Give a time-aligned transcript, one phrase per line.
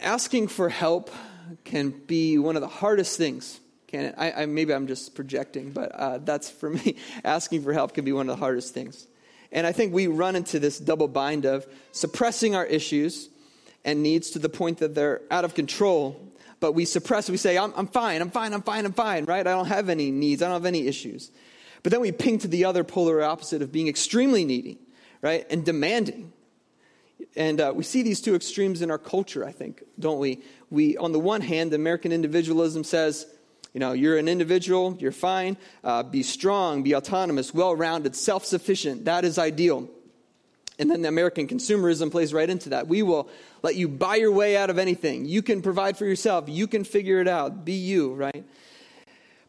[0.00, 1.10] asking for help
[1.64, 3.60] can be one of the hardest things.
[3.88, 4.14] Can it?
[4.16, 6.96] I, I maybe I'm just projecting, but uh, that's for me.
[7.24, 9.08] Asking for help can be one of the hardest things.
[9.50, 13.28] And I think we run into this double bind of suppressing our issues
[13.84, 16.32] and needs to the point that they're out of control.
[16.60, 19.44] But we suppress, we say, I'm, I'm fine, I'm fine, I'm fine, I'm fine, right?
[19.46, 21.32] I don't have any needs, I don't have any issues.
[21.82, 24.78] But then we ping to the other polar opposite of being extremely needy,
[25.22, 25.46] right?
[25.50, 26.32] And demanding.
[27.36, 30.40] And uh, we see these two extremes in our culture, I think, don't we?
[30.70, 33.26] We, on the one hand, American individualism says,
[33.72, 38.44] you know, you're an individual, you're fine, uh, be strong, be autonomous, well rounded, self
[38.44, 39.04] sufficient.
[39.04, 39.88] That is ideal.
[40.78, 42.88] And then the American consumerism plays right into that.
[42.88, 43.28] We will
[43.62, 45.26] let you buy your way out of anything.
[45.26, 48.44] You can provide for yourself, you can figure it out, be you, right?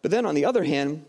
[0.02, 1.06] But then on the other hand,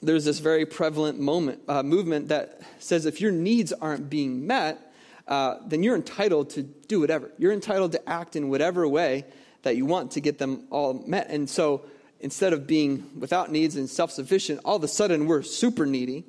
[0.00, 4.85] there's this very prevalent moment, uh, movement that says if your needs aren't being met,
[5.28, 7.30] uh, then you're entitled to do whatever.
[7.38, 9.24] You're entitled to act in whatever way
[9.62, 11.28] that you want to get them all met.
[11.28, 11.84] And so
[12.20, 16.24] instead of being without needs and self sufficient, all of a sudden we're super needy.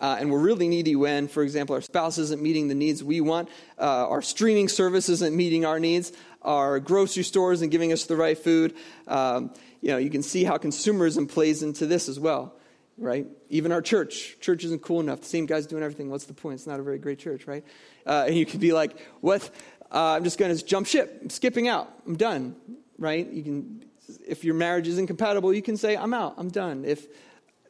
[0.00, 3.20] Uh, and we're really needy when, for example, our spouse isn't meeting the needs we
[3.20, 3.48] want,
[3.80, 8.14] uh, our streaming service isn't meeting our needs, our grocery store isn't giving us the
[8.14, 8.76] right food.
[9.08, 12.54] Um, you know, you can see how consumerism plays into this as well,
[12.98, 13.26] right?
[13.48, 15.20] Even our church, church isn't cool enough.
[15.20, 16.10] The same guy's doing everything.
[16.10, 16.54] What's the point?
[16.54, 17.64] It's not a very great church, right?
[18.06, 19.48] Uh, and you could be like, "What?
[19.90, 21.18] Uh, I'm just going to jump ship.
[21.22, 21.90] I'm skipping out.
[22.06, 22.56] I'm done."
[22.98, 23.28] Right?
[23.30, 23.88] You can
[24.26, 26.84] if your marriage is incompatible, you can say, I'm out, I'm done.
[26.84, 27.06] If,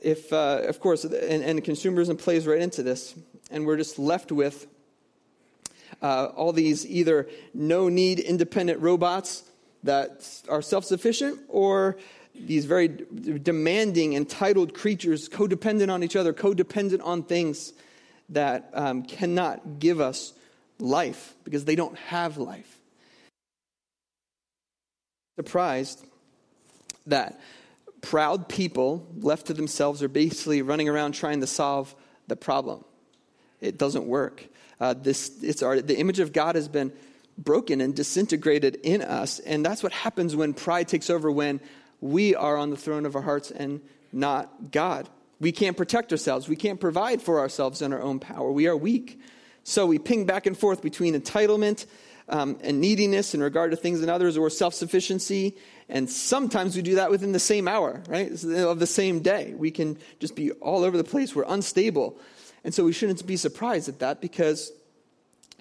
[0.02, 3.14] if uh, of course, and, and consumerism plays right into this,
[3.50, 4.66] and we're just left with
[6.02, 9.44] uh, all these either no need independent robots
[9.82, 11.96] that are self sufficient or
[12.46, 17.72] these very demanding, entitled creatures, codependent on each other, codependent on things
[18.30, 20.32] that um, cannot give us
[20.78, 22.78] life because they don't have life.
[25.36, 26.04] Surprised
[27.06, 27.40] that
[28.00, 31.94] proud people left to themselves are basically running around trying to solve
[32.28, 32.84] the problem.
[33.60, 34.44] It doesn't work.
[34.80, 36.92] Uh, this, it's our, the image of God has been
[37.36, 41.60] broken and disintegrated in us, and that's what happens when pride takes over when
[42.00, 43.80] we are on the throne of our hearts and
[44.12, 45.08] not God.
[45.40, 46.48] We can't protect ourselves.
[46.48, 48.50] We can't provide for ourselves in our own power.
[48.50, 49.20] We are weak.
[49.64, 51.86] So we ping back and forth between entitlement
[52.28, 55.56] um, and neediness in regard to things and others or self sufficiency
[55.88, 58.30] and sometimes we do that within the same hour, right?
[58.30, 59.54] Of the same day.
[59.56, 61.34] We can just be all over the place.
[61.34, 62.18] We're unstable.
[62.62, 64.70] And so we shouldn't be surprised at that because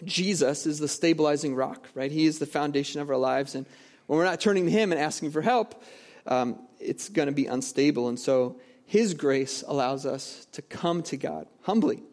[0.03, 2.11] Jesus is the stabilizing rock, right?
[2.11, 3.55] He is the foundation of our lives.
[3.55, 3.65] And
[4.07, 5.81] when we're not turning to Him and asking for help,
[6.27, 8.09] um, it's going to be unstable.
[8.09, 12.03] And so His grace allows us to come to God humbly.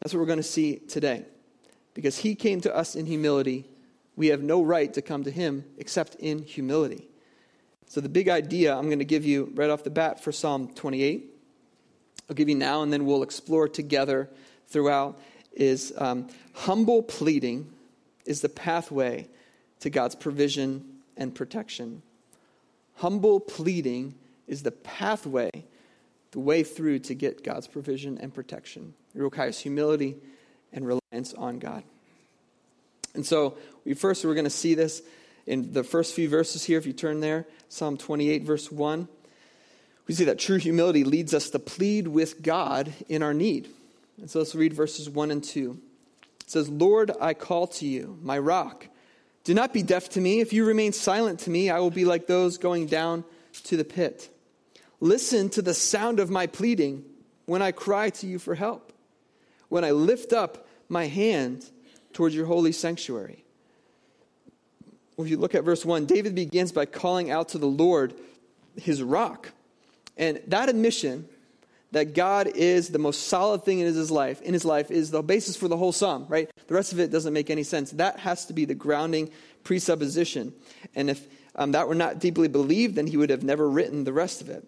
[0.00, 1.24] That's what we're going to see today.
[1.94, 3.68] Because He came to us in humility,
[4.16, 7.08] we have no right to come to Him except in humility.
[7.86, 10.68] So, the big idea I'm going to give you right off the bat for Psalm
[10.74, 11.24] 28,
[12.28, 14.28] I'll give you now, and then we'll explore together
[14.66, 15.18] throughout,
[15.52, 17.72] is um, humble pleading
[18.26, 19.26] is the pathway
[19.80, 20.84] to God's provision
[21.16, 22.02] and protection.
[22.98, 24.14] Humble pleading
[24.46, 25.50] is the pathway,
[26.32, 28.94] the way through to get God's provision and protection.
[29.14, 30.16] It requires humility
[30.72, 31.82] and reliance on God.
[33.14, 35.02] And so, we first we're going to see this
[35.46, 39.08] in the first few verses here, if you turn there, Psalm 28, verse 1,
[40.06, 43.68] we see that true humility leads us to plead with God in our need.
[44.20, 45.78] And so let's read verses 1 and 2.
[46.40, 48.88] It says, Lord, I call to you, my rock.
[49.48, 50.40] Do not be deaf to me.
[50.40, 53.24] If you remain silent to me, I will be like those going down
[53.64, 54.28] to the pit.
[55.00, 57.02] Listen to the sound of my pleading
[57.46, 58.92] when I cry to you for help,
[59.70, 61.64] when I lift up my hand
[62.12, 63.42] towards your holy sanctuary.
[65.16, 68.12] If you look at verse 1, David begins by calling out to the Lord,
[68.76, 69.52] his rock.
[70.18, 71.26] And that admission
[71.92, 75.22] that God is the most solid thing in his life, in his life is the
[75.22, 76.50] basis for the whole psalm, right?
[76.66, 77.92] The rest of it doesn't make any sense.
[77.92, 79.30] That has to be the grounding
[79.64, 80.52] presupposition.
[80.94, 84.12] And if um, that were not deeply believed, then he would have never written the
[84.12, 84.66] rest of it.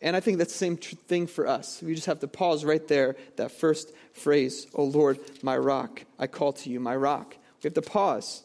[0.00, 1.82] And I think that's the same tr- thing for us.
[1.82, 6.26] We just have to pause right there, that first phrase, O Lord, my rock, I
[6.26, 7.36] call to you, my rock.
[7.62, 8.42] We have to pause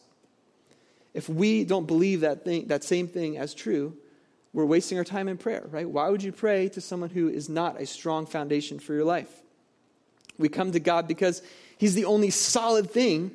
[1.16, 3.96] if we don't believe that, thing, that same thing as true,
[4.56, 5.86] we're wasting our time in prayer, right?
[5.86, 9.28] Why would you pray to someone who is not a strong foundation for your life?
[10.38, 11.42] We come to God because
[11.76, 13.32] He's the only solid thing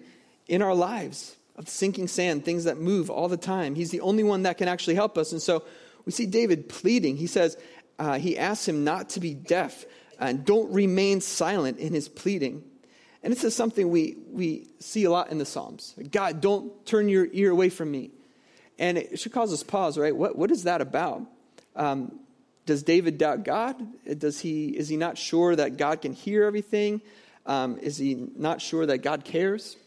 [0.47, 3.75] in our lives of sinking sand, things that move all the time.
[3.75, 5.31] He's the only one that can actually help us.
[5.31, 5.63] And so
[6.07, 7.17] we see David pleading.
[7.17, 7.55] He says,
[7.99, 9.85] uh, he asks him not to be deaf
[10.19, 12.63] and don't remain silent in his pleading.
[13.21, 15.93] And this is something we, we see a lot in the Psalms.
[16.09, 18.09] God, don't turn your ear away from me.
[18.81, 20.13] And it should cause us pause, right?
[20.13, 21.21] What, what is that about?
[21.75, 22.19] Um,
[22.65, 23.75] does David doubt God?
[24.17, 26.99] Does he, is he not sure that God can hear everything?
[27.45, 29.77] Um, is he not sure that God cares?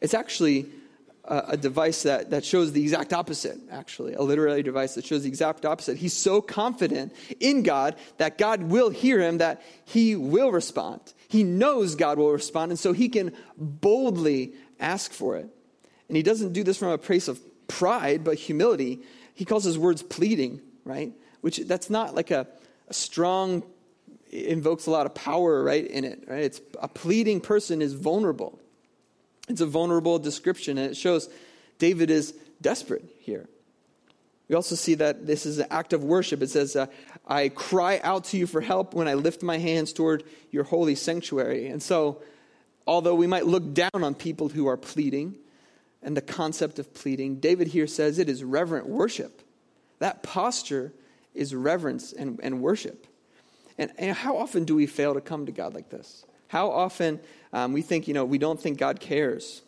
[0.00, 0.66] It's actually
[1.24, 5.22] a, a device that, that shows the exact opposite, actually, a literary device that shows
[5.22, 5.98] the exact opposite.
[5.98, 11.00] He's so confident in God that God will hear him, that he will respond.
[11.28, 15.48] He knows God will respond, and so he can boldly ask for it.
[16.08, 17.38] And he doesn't do this from a place of
[17.78, 19.00] pride, but humility.
[19.34, 21.12] He calls his words pleading, right?
[21.42, 22.48] Which that's not like a,
[22.88, 23.62] a strong,
[24.32, 26.42] invokes a lot of power, right, in it, right?
[26.42, 28.58] It's a pleading person is vulnerable.
[29.48, 31.28] It's a vulnerable description, and it shows
[31.78, 33.48] David is desperate here.
[34.48, 36.42] We also see that this is an act of worship.
[36.42, 36.86] It says, uh,
[37.28, 40.96] I cry out to you for help when I lift my hands toward your holy
[40.96, 41.68] sanctuary.
[41.68, 42.22] And so,
[42.86, 45.36] although we might look down on people who are pleading
[46.02, 49.42] and the concept of pleading, David here says it is reverent worship.
[49.98, 50.92] That posture
[51.34, 53.06] is reverence and, and worship.
[53.78, 56.24] And, and how often do we fail to come to God like this?
[56.48, 57.20] How often
[57.52, 59.62] um, we think, you know, we don't think God cares.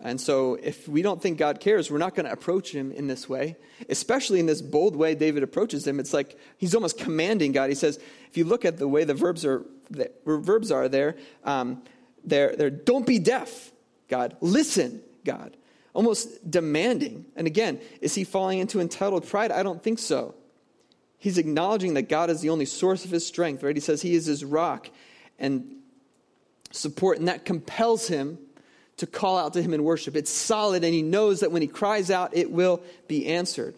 [0.00, 3.06] And so, if we don't think God cares, we're not going to approach Him in
[3.06, 3.56] this way,
[3.88, 5.98] especially in this bold way David approaches Him.
[6.00, 7.70] It's like he's almost commanding God.
[7.70, 7.98] He says,
[8.28, 11.82] if you look at the way the verbs are, the verbs are there, um,
[12.24, 13.72] they're, they're don't be deaf,
[14.08, 14.36] God.
[14.42, 15.54] Listen, God.
[15.92, 17.26] Almost demanding.
[17.36, 19.52] And again, is he falling into entitled pride?
[19.52, 20.34] I don't think so.
[21.18, 23.76] He's acknowledging that God is the only source of his strength, right?
[23.76, 24.88] He says he is his rock
[25.38, 25.76] and
[26.70, 28.38] support, and that compels him
[28.98, 30.16] to call out to him in worship.
[30.16, 33.74] It's solid, and he knows that when he cries out, it will be answered.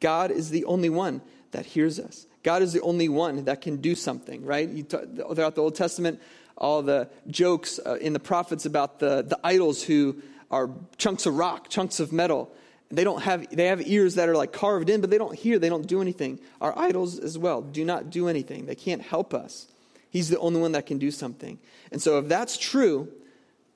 [0.00, 1.20] God is the only one
[1.52, 2.26] that hears us.
[2.42, 4.68] God is the only one that can do something, right?
[4.68, 4.98] You t-
[5.34, 6.20] throughout the Old Testament,
[6.56, 11.36] all the jokes uh, in the prophets about the, the idols who are chunks of
[11.36, 12.50] rock, chunks of metal.
[12.90, 15.58] They don't have they have ears that are like carved in, but they don't hear,
[15.58, 16.38] they don't do anything.
[16.60, 18.66] Our idols as well do not do anything.
[18.66, 19.66] They can't help us.
[20.08, 21.58] He's the only one that can do something.
[21.90, 23.08] And so if that's true,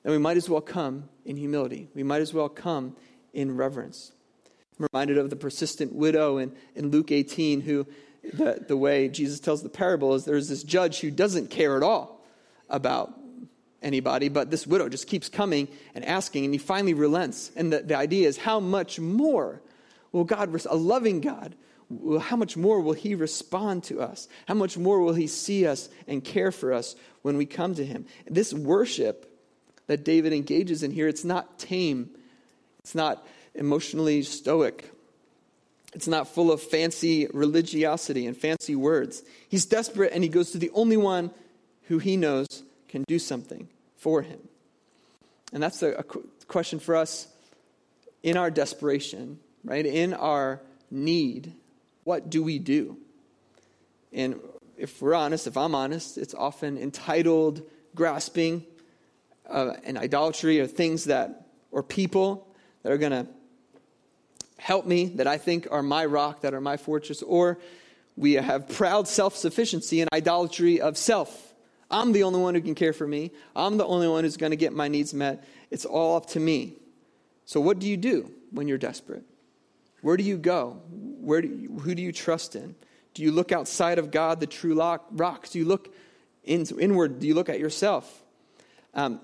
[0.02, 1.88] then we might as well come in humility.
[1.94, 2.96] We might as well come
[3.34, 4.12] in reverence.
[4.78, 7.86] I'm reminded of the persistent widow in, in Luke 18, who
[8.32, 11.82] the, the way Jesus tells the parable is there's this judge who doesn't care at
[11.82, 12.24] all
[12.68, 13.19] about
[13.82, 17.50] anybody, but this widow just keeps coming and asking, and he finally relents.
[17.56, 19.60] And the, the idea is how much more
[20.12, 21.54] will God, a loving God,
[22.20, 24.28] how much more will he respond to us?
[24.46, 27.84] How much more will he see us and care for us when we come to
[27.84, 28.06] him?
[28.26, 29.26] This worship
[29.88, 32.10] that David engages in here, it's not tame,
[32.78, 34.90] it's not emotionally stoic.
[35.92, 39.22] It's not full of fancy religiosity and fancy words.
[39.48, 41.32] He's desperate and he goes to the only one
[41.88, 44.40] who he knows can do something for him.
[45.52, 46.02] And that's a, a
[46.46, 47.28] question for us
[48.22, 49.86] in our desperation, right?
[49.86, 50.60] In our
[50.90, 51.54] need,
[52.04, 52.98] what do we do?
[54.12, 54.40] And
[54.76, 57.62] if we're honest, if I'm honest, it's often entitled,
[57.94, 58.64] grasping,
[59.48, 62.48] uh, and idolatry or things that, or people
[62.82, 63.26] that are going to
[64.58, 67.58] help me, that I think are my rock, that are my fortress, or
[68.16, 71.49] we have proud self sufficiency and idolatry of self.
[71.90, 73.32] I'm the only one who can care for me.
[73.56, 75.44] I'm the only one who's going to get my needs met.
[75.70, 76.76] It's all up to me.
[77.44, 79.24] So, what do you do when you're desperate?
[80.02, 80.80] Where do you go?
[80.90, 82.74] Where do you, who do you trust in?
[83.14, 85.48] Do you look outside of God, the true rock?
[85.50, 85.92] Do you look
[86.44, 87.18] in, inward?
[87.18, 88.22] Do you look at yourself?
[88.94, 89.20] Um,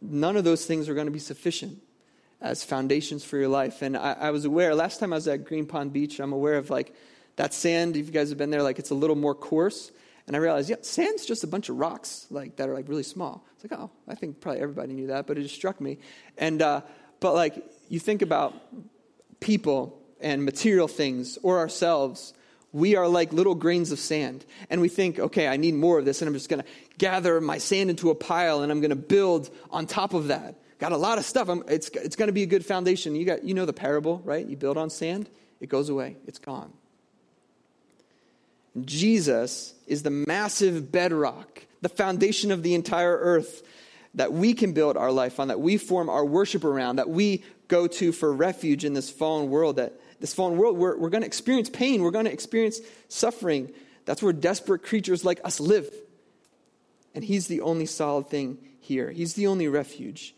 [0.00, 1.82] none of those things are going to be sufficient
[2.40, 3.82] as foundations for your life.
[3.82, 6.54] And I, I, was aware, last time I was at Green Pond Beach, I'm aware
[6.54, 6.94] of like
[7.36, 9.90] that sand, if you guys have been there, like it's a little more coarse.
[10.26, 13.04] And I realized, yeah, sand's just a bunch of rocks like that are like really
[13.04, 13.46] small.
[13.54, 15.98] It's like, oh, I think probably everybody knew that, but it just struck me.
[16.36, 16.80] And, uh,
[17.20, 18.54] but like, you think about
[19.38, 22.32] people and material things or ourselves
[22.76, 24.44] we are like little grains of sand.
[24.68, 26.68] And we think, okay, I need more of this, and I'm just to
[26.98, 30.56] gather my sand into a pile and I'm to build on top of that.
[30.78, 31.48] Got a lot of stuff.
[31.48, 33.14] I'm, it's it's to be a good foundation.
[33.14, 34.46] You, got, you know the parable, right?
[34.46, 36.70] You build on sand, it goes away, it's gone.
[38.84, 43.62] Jesus is the massive bedrock, the foundation of the entire earth
[44.14, 47.44] that we can build our life on, that we form our worship around, that we
[47.68, 51.22] go to for refuge in this fallen world that this fallen world, we're, we're going
[51.22, 53.70] to experience pain, we're going to experience suffering.
[54.06, 55.92] That's where desperate creatures like us live.
[57.14, 60.34] And He's the only solid thing here, He's the only refuge.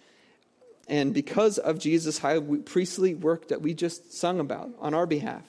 [0.88, 5.44] And because of Jesus' high priestly work that we just sung about on our behalf,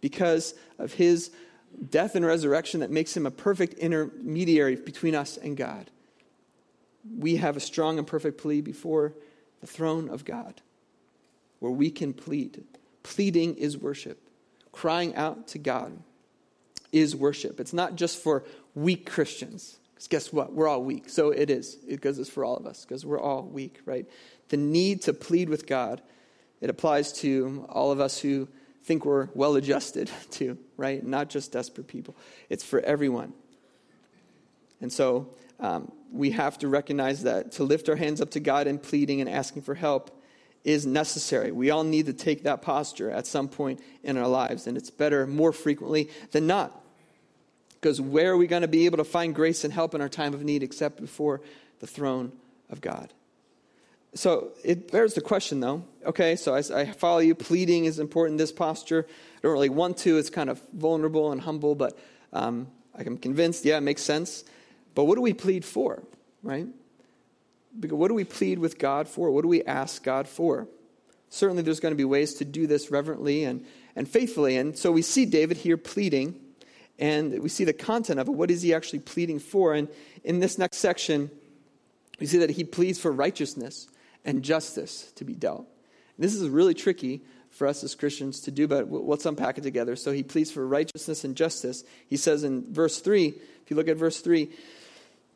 [0.00, 1.30] because of His
[1.90, 5.90] death and resurrection that makes Him a perfect intermediary between us and God,
[7.18, 9.14] we have a strong and perfect plea before
[9.60, 10.60] the throne of God
[11.58, 12.64] where we can plead
[13.02, 14.28] Pleading is worship.
[14.70, 15.98] Crying out to God
[16.92, 17.60] is worship.
[17.60, 19.78] It's not just for weak Christians.
[19.94, 20.52] Because guess what?
[20.52, 21.08] We're all weak.
[21.08, 21.76] So it is.
[22.00, 24.06] Goes it's for all of us because we're all weak, right?
[24.48, 26.02] The need to plead with God,
[26.60, 28.48] it applies to all of us who
[28.84, 31.04] think we're well adjusted to, right?
[31.04, 32.16] Not just desperate people.
[32.48, 33.32] It's for everyone.
[34.80, 38.66] And so um, we have to recognize that to lift our hands up to God
[38.66, 40.18] in pleading and asking for help
[40.64, 41.50] is necessary.
[41.50, 44.90] We all need to take that posture at some point in our lives, and it's
[44.90, 46.78] better more frequently than not.
[47.74, 50.08] Because where are we going to be able to find grace and help in our
[50.08, 51.40] time of need except before
[51.80, 52.32] the throne
[52.70, 53.12] of God?
[54.14, 55.84] So it bears the question, though.
[56.04, 57.34] Okay, so I, I follow you.
[57.34, 58.38] Pleading is important.
[58.38, 60.18] This posture, I don't really want to.
[60.18, 61.98] It's kind of vulnerable and humble, but
[62.32, 63.64] um, I'm convinced.
[63.64, 64.44] Yeah, it makes sense.
[64.94, 66.02] But what do we plead for,
[66.42, 66.66] right?
[67.78, 69.30] Because what do we plead with God for?
[69.30, 70.68] What do we ask God for?
[71.30, 73.64] Certainly, there's going to be ways to do this reverently and,
[73.96, 74.58] and faithfully.
[74.58, 76.38] And so we see David here pleading,
[76.98, 78.32] and we see the content of it.
[78.32, 79.72] What is he actually pleading for?
[79.72, 79.88] And
[80.22, 81.30] in this next section,
[82.20, 83.88] we see that he pleads for righteousness
[84.24, 85.66] and justice to be dealt.
[86.16, 89.62] And this is really tricky for us as Christians to do, but let's unpack it
[89.62, 89.94] together.
[89.96, 91.84] So he pleads for righteousness and justice.
[92.06, 94.50] He says in verse 3, if you look at verse 3,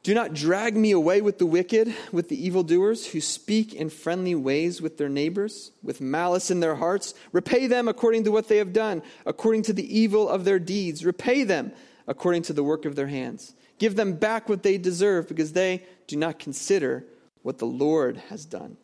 [0.02, 4.36] do not drag me away with the wicked, with the evildoers who speak in friendly
[4.36, 7.12] ways with their neighbors, with malice in their hearts.
[7.32, 11.04] Repay them according to what they have done, according to the evil of their deeds.
[11.04, 11.72] Repay them
[12.06, 13.52] according to the work of their hands.
[13.78, 17.04] Give them back what they deserve, because they do not consider
[17.46, 18.76] what the Lord has done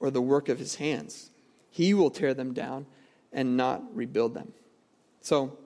[0.00, 1.30] or the work of his hands.
[1.70, 2.86] He will tear them down
[3.32, 4.52] and not rebuild them.
[5.20, 5.56] So,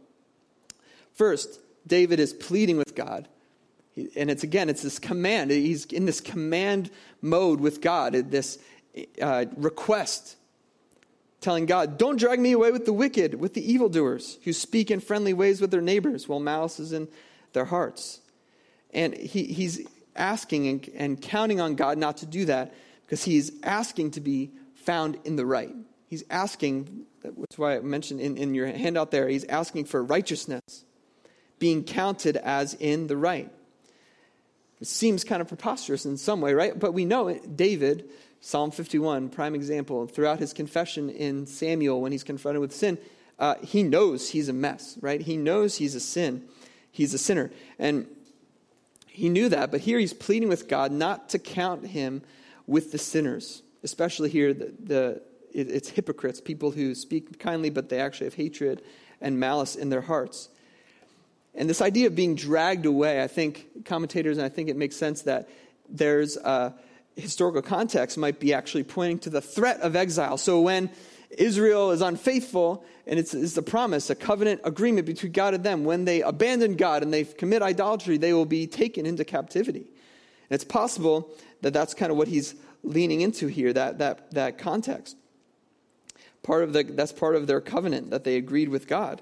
[1.14, 3.26] first, David is pleading with God
[4.14, 5.50] and it's again, it's this command.
[5.50, 6.90] He's in this command
[7.22, 8.58] mode with God, this
[9.22, 10.36] uh, request,
[11.40, 15.00] telling God, Don't drag me away with the wicked, with the evildoers, who speak in
[15.00, 17.08] friendly ways with their neighbors, while malice is in
[17.54, 18.20] their hearts.
[18.92, 19.86] And he, he's
[20.16, 24.50] asking and, and counting on God not to do that because he's asking to be
[24.74, 25.74] found in the right.
[26.08, 30.84] He's asking, that's why I mentioned in, in your handout there, he's asking for righteousness,
[31.58, 33.50] being counted as in the right.
[34.80, 36.78] It seems kind of preposterous in some way, right?
[36.78, 37.56] But we know it.
[37.56, 42.98] David, Psalm 51, prime example, throughout his confession in Samuel when he's confronted with sin,
[43.38, 45.20] uh, he knows he's a mess, right?
[45.20, 46.44] He knows he's a sin.
[46.90, 47.50] He's a sinner.
[47.78, 48.06] And
[49.16, 52.20] he knew that, but here he's pleading with God not to count him
[52.66, 55.22] with the sinners, especially here, the, the
[55.54, 58.82] it, it's hypocrites, people who speak kindly, but they actually have hatred
[59.22, 60.50] and malice in their hearts.
[61.54, 64.96] And this idea of being dragged away, I think commentators, and I think it makes
[64.96, 65.48] sense that
[65.88, 66.74] there's a
[67.16, 70.36] historical context might be actually pointing to the threat of exile.
[70.36, 70.90] So when
[71.36, 75.84] Israel is unfaithful, and it's, it's the promise, a covenant agreement between God and them.
[75.84, 79.80] When they abandon God and they commit idolatry, they will be taken into captivity.
[79.80, 81.30] And it's possible
[81.62, 85.16] that that's kind of what he's leaning into here, that, that, that context.
[86.42, 89.20] Part of the, that's part of their covenant that they agreed with God.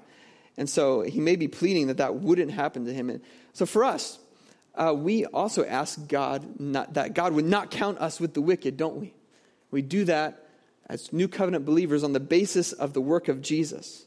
[0.57, 3.09] And so he may be pleading that that wouldn't happen to him.
[3.09, 3.21] And
[3.53, 4.19] so for us,
[4.75, 8.77] uh, we also ask God not, that God would not count us with the wicked,
[8.77, 9.13] don't we?
[9.71, 10.44] We do that
[10.87, 14.05] as new covenant believers on the basis of the work of Jesus.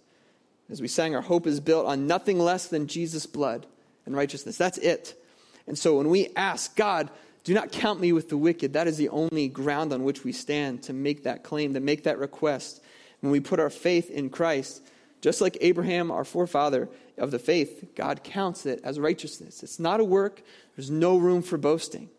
[0.70, 3.66] As we sang, our hope is built on nothing less than Jesus' blood
[4.06, 4.56] and righteousness.
[4.56, 5.20] That's it.
[5.66, 7.10] And so when we ask God,
[7.44, 10.32] do not count me with the wicked, that is the only ground on which we
[10.32, 12.82] stand to make that claim, to make that request.
[13.20, 14.82] When we put our faith in Christ,
[15.20, 19.62] just like Abraham, our forefather of the faith, God counts it as righteousness.
[19.62, 20.42] It's not a work,
[20.76, 22.10] there's no room for boasting.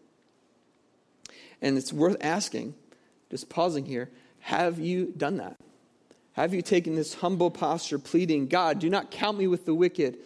[1.62, 2.76] And it's worth asking,
[3.30, 5.58] just pausing here, have you done that?
[6.34, 10.18] Have you taken this humble posture, pleading, God, do not count me with the wicked?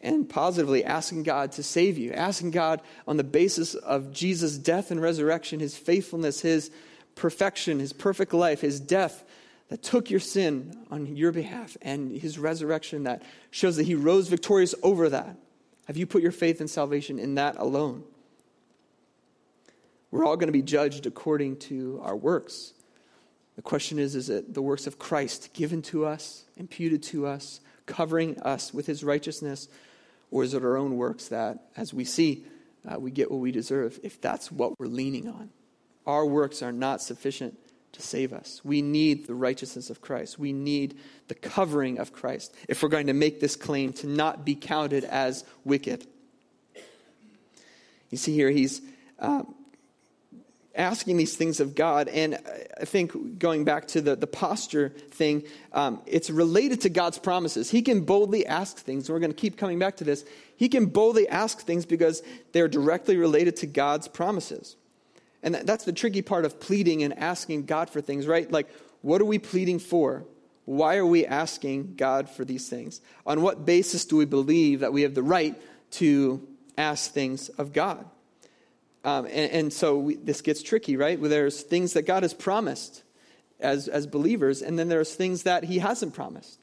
[0.00, 4.90] And positively asking God to save you, asking God on the basis of Jesus' death
[4.90, 6.72] and resurrection, his faithfulness, his
[7.14, 9.22] perfection, his perfect life, his death
[9.68, 14.28] that took your sin on your behalf and his resurrection that shows that he rose
[14.28, 15.36] victorious over that?
[15.86, 18.04] Have you put your faith and salvation in that alone?
[20.12, 22.74] We're all going to be judged according to our works.
[23.56, 27.60] The question is is it the works of Christ given to us, imputed to us,
[27.86, 29.68] covering us with his righteousness,
[30.30, 32.44] or is it our own works that, as we see,
[32.86, 35.50] uh, we get what we deserve if that's what we're leaning on?
[36.06, 37.58] Our works are not sufficient
[37.92, 38.60] to save us.
[38.64, 40.38] We need the righteousness of Christ.
[40.38, 44.44] We need the covering of Christ if we're going to make this claim to not
[44.44, 46.06] be counted as wicked.
[48.10, 48.82] You see here, he's
[49.18, 49.44] uh,
[50.74, 52.08] asking these things of God.
[52.08, 52.38] And
[52.80, 57.70] I think going back to the, the posture thing, um, it's related to God's promises.
[57.70, 59.08] He can boldly ask things.
[59.08, 60.24] And we're going to keep coming back to this.
[60.56, 64.76] He can boldly ask things because they're directly related to God's promises.
[65.42, 68.50] And that, that's the tricky part of pleading and asking God for things, right?
[68.50, 68.68] Like,
[69.02, 70.24] what are we pleading for?
[70.64, 73.00] Why are we asking God for these things?
[73.26, 75.60] On what basis do we believe that we have the right
[75.92, 76.46] to
[76.78, 78.04] ask things of God?
[79.04, 81.18] Um, and, and, so we, this gets tricky, right?
[81.18, 83.02] Where there's things that God has promised
[83.58, 86.60] as, as believers, and then there's things that He hasn't promised.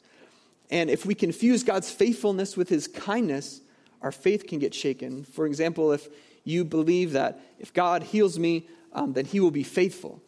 [0.70, 3.62] And if we confuse God's faithfulness with His kindness,
[4.02, 5.24] our faith can get shaken.
[5.24, 6.08] For example, if
[6.44, 10.22] you believe that if God heals me, um, then He will be faithful,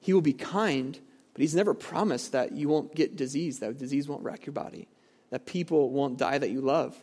[0.00, 0.98] He will be kind,
[1.32, 4.88] but He's never promised that you won't get disease, that disease won't wreck your body,
[5.30, 6.94] that people won't die that you love.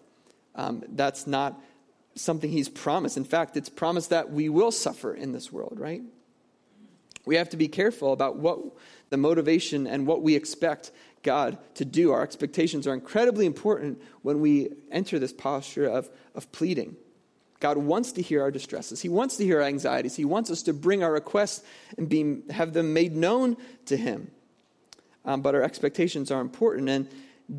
[0.55, 1.59] Um, that's not
[2.19, 3.17] something he's promised.
[3.17, 6.01] In fact, it's promised that we will suffer in this world, right?
[7.25, 8.59] We have to be careful about what
[9.09, 10.91] the motivation and what we expect
[11.23, 12.11] God to do.
[12.11, 16.95] Our expectations are incredibly important when we enter this posture of, of pleading.
[17.59, 19.01] God wants to hear our distresses.
[19.01, 20.15] He wants to hear our anxieties.
[20.15, 21.63] He wants us to bring our requests
[21.97, 24.31] and be, have them made known to Him.
[25.25, 26.87] Um, but our expectations are important.
[26.87, 27.09] And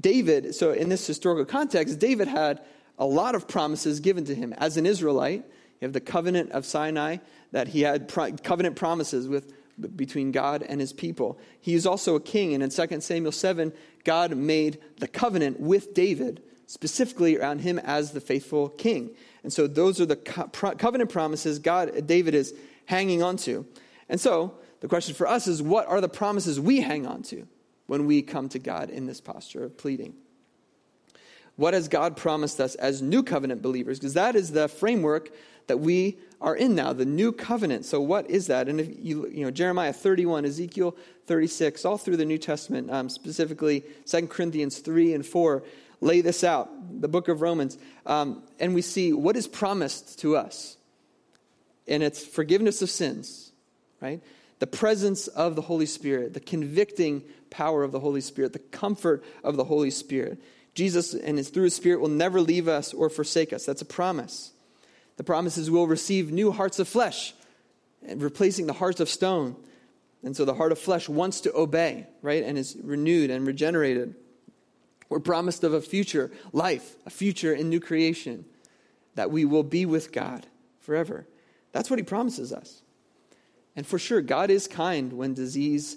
[0.00, 2.62] David, so in this historical context, David had
[3.00, 4.52] a lot of promises given to him.
[4.58, 5.42] As an Israelite,
[5.80, 7.16] you have the covenant of Sinai,
[7.52, 9.52] that he had pro- covenant promises with,
[9.96, 11.38] between God and his people.
[11.58, 13.72] He is also a king, and in 2 Samuel 7,
[14.04, 19.16] God made the covenant with David, specifically around him as the faithful king.
[19.42, 22.54] And so those are the co- pro- covenant promises God, David is
[22.84, 23.66] hanging on to.
[24.10, 27.48] And so the question for us is what are the promises we hang on to
[27.86, 30.14] when we come to God in this posture of pleading?
[31.60, 33.98] What has God promised us as new covenant believers?
[33.98, 35.30] Because that is the framework
[35.66, 37.84] that we are in now, the new covenant.
[37.84, 38.66] So, what is that?
[38.66, 43.10] And if you, you know, Jeremiah 31, Ezekiel 36, all through the New Testament, um,
[43.10, 45.62] specifically 2 Corinthians 3 and 4,
[46.00, 47.76] lay this out, the book of Romans.
[48.06, 50.78] Um, and we see what is promised to us.
[51.86, 53.52] And it's forgiveness of sins,
[54.00, 54.22] right?
[54.60, 59.22] The presence of the Holy Spirit, the convicting power of the Holy Spirit, the comfort
[59.44, 60.40] of the Holy Spirit.
[60.74, 63.66] Jesus and his, through his Spirit will never leave us or forsake us.
[63.66, 64.52] That's a promise.
[65.16, 67.34] The promise is we'll receive new hearts of flesh,
[68.02, 69.56] replacing the hearts of stone.
[70.22, 74.14] And so the heart of flesh wants to obey, right, and is renewed and regenerated.
[75.08, 78.44] We're promised of a future life, a future in new creation,
[79.16, 80.46] that we will be with God
[80.78, 81.26] forever.
[81.72, 82.82] That's what he promises us.
[83.76, 85.96] And for sure, God is kind when disease,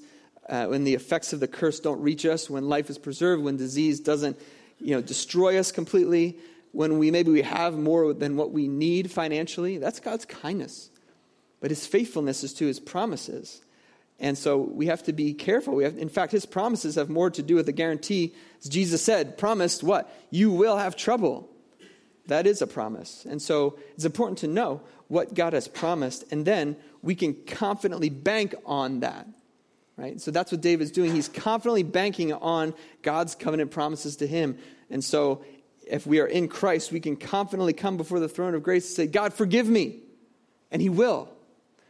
[0.49, 3.57] uh, when the effects of the curse don't reach us, when life is preserved, when
[3.57, 4.37] disease doesn't
[4.83, 6.37] you know, destroy us completely,
[6.71, 10.89] when we maybe we have more than what we need financially, that's God's kindness.
[11.61, 13.61] But his faithfulness is to his promises.
[14.19, 15.75] And so we have to be careful.
[15.75, 18.33] We have, in fact, his promises have more to do with the guarantee.
[18.61, 20.13] As Jesus said, promised what?
[20.29, 21.49] You will have trouble.
[22.27, 23.25] That is a promise.
[23.29, 28.09] And so it's important to know what God has promised, and then we can confidently
[28.09, 29.27] bank on that.
[29.95, 30.19] Right?
[30.19, 31.13] So that's what David's doing.
[31.13, 34.57] He's confidently banking on God's covenant promises to him.
[34.89, 35.43] And so
[35.87, 38.95] if we are in Christ, we can confidently come before the throne of grace and
[38.95, 39.99] say, God, forgive me.
[40.71, 41.29] And he will.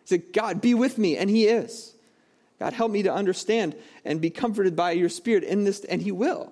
[0.05, 1.15] Say, God, be with me.
[1.15, 1.95] And he is.
[2.59, 5.83] God, help me to understand and be comforted by your spirit in this.
[5.85, 6.51] And he will.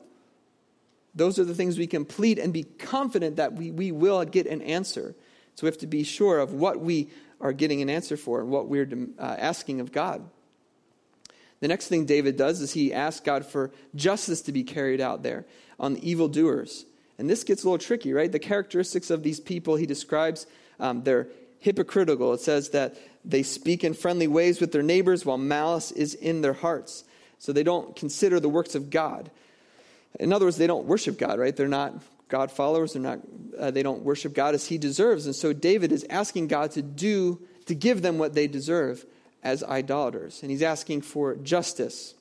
[1.14, 4.48] Those are the things we can plead and be confident that we, we will get
[4.48, 5.14] an answer.
[5.56, 7.10] So we have to be sure of what we
[7.42, 8.88] are getting an answer for and what we're
[9.20, 10.24] uh, asking of God.
[11.62, 15.24] The next thing David does is he asks God for justice to be carried out
[15.24, 15.46] there
[15.80, 16.86] on the evildoers.
[17.18, 18.32] And this gets a little tricky, right?
[18.32, 20.48] The characteristics of these people he describes,
[20.80, 21.28] um, they're
[21.60, 22.34] hypocritical.
[22.34, 26.42] It says that they speak in friendly ways with their neighbors while malice is in
[26.42, 27.04] their hearts.
[27.38, 29.30] So they don't consider the works of God.
[30.20, 31.56] In other words, they don't worship God, right?
[31.56, 31.94] They're not
[32.28, 32.94] God followers.
[32.94, 33.20] They're not,
[33.60, 35.28] uh, they don't worship God as he deserves.
[35.28, 39.06] And so David is asking God to do, to give them what they deserve
[39.44, 40.42] as idolaters.
[40.42, 42.14] And he's asking for justice.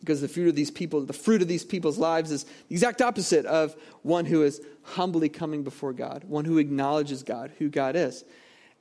[0.00, 3.02] Because the fruit of these people, the fruit of these people's lives is the exact
[3.02, 7.96] opposite of one who is humbly coming before God, one who acknowledges God, who God
[7.96, 8.24] is.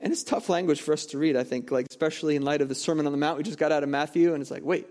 [0.02, 2.70] And it's tough language for us to read, I think, like especially in light of
[2.70, 4.88] the Sermon on the Mount we just got out of Matthew, and it's like, wait,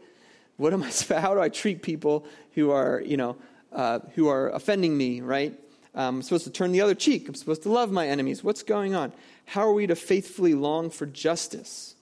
[0.59, 0.91] what am I?
[1.19, 3.37] How do I treat people who are, you know,
[3.73, 5.23] uh, who are offending me?
[5.23, 5.59] Right?
[5.95, 7.27] Um, I'm supposed to turn the other cheek.
[7.27, 8.45] I'm supposed to love my enemies.
[8.45, 9.13] What's going on?
[9.47, 11.95] How are we to faithfully long for justice?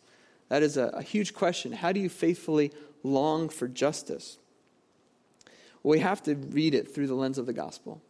[0.48, 1.72] That is a, a huge question.
[1.72, 4.38] How do you faithfully long for justice?
[5.82, 8.00] Well, we have to read it through the lens of the gospel.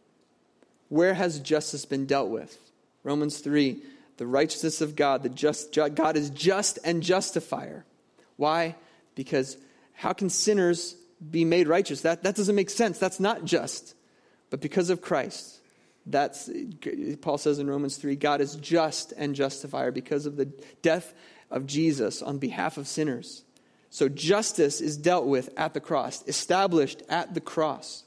[0.89, 2.57] Where has justice been dealt with?
[3.03, 3.81] Romans 3
[4.17, 7.85] the righteousness of God, the just, God is just and justifier.
[8.35, 8.75] Why?
[9.15, 9.57] Because
[9.93, 10.95] how can sinners
[11.31, 12.01] be made righteous?
[12.01, 12.99] That, that doesn't make sense.
[12.99, 13.95] That's not just.
[14.49, 15.59] But because of Christ,
[16.05, 16.49] that's,
[17.21, 20.45] Paul says in Romans 3, God is just and justifier because of the
[20.81, 21.13] death
[21.49, 23.43] of Jesus on behalf of sinners.
[23.89, 28.03] So justice is dealt with at the cross, established at the cross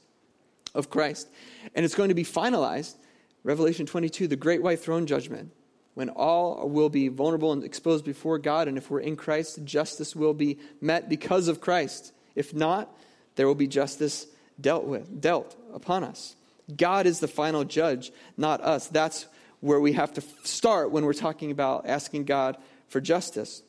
[0.75, 1.27] of Christ.
[1.75, 2.95] And it's going to be finalized,
[3.43, 5.51] Revelation 22, the great white throne judgment,
[5.93, 8.67] when all will be vulnerable and exposed before God.
[8.67, 12.13] And if we're in Christ, justice will be met because of Christ.
[12.35, 12.95] If not,
[13.35, 14.27] there will be justice
[14.59, 16.35] dealt with, dealt upon us.
[16.75, 18.87] God is the final judge, not us.
[18.87, 19.25] That's
[19.59, 22.57] where we have to start when we're talking about asking God
[22.91, 23.63] for justice.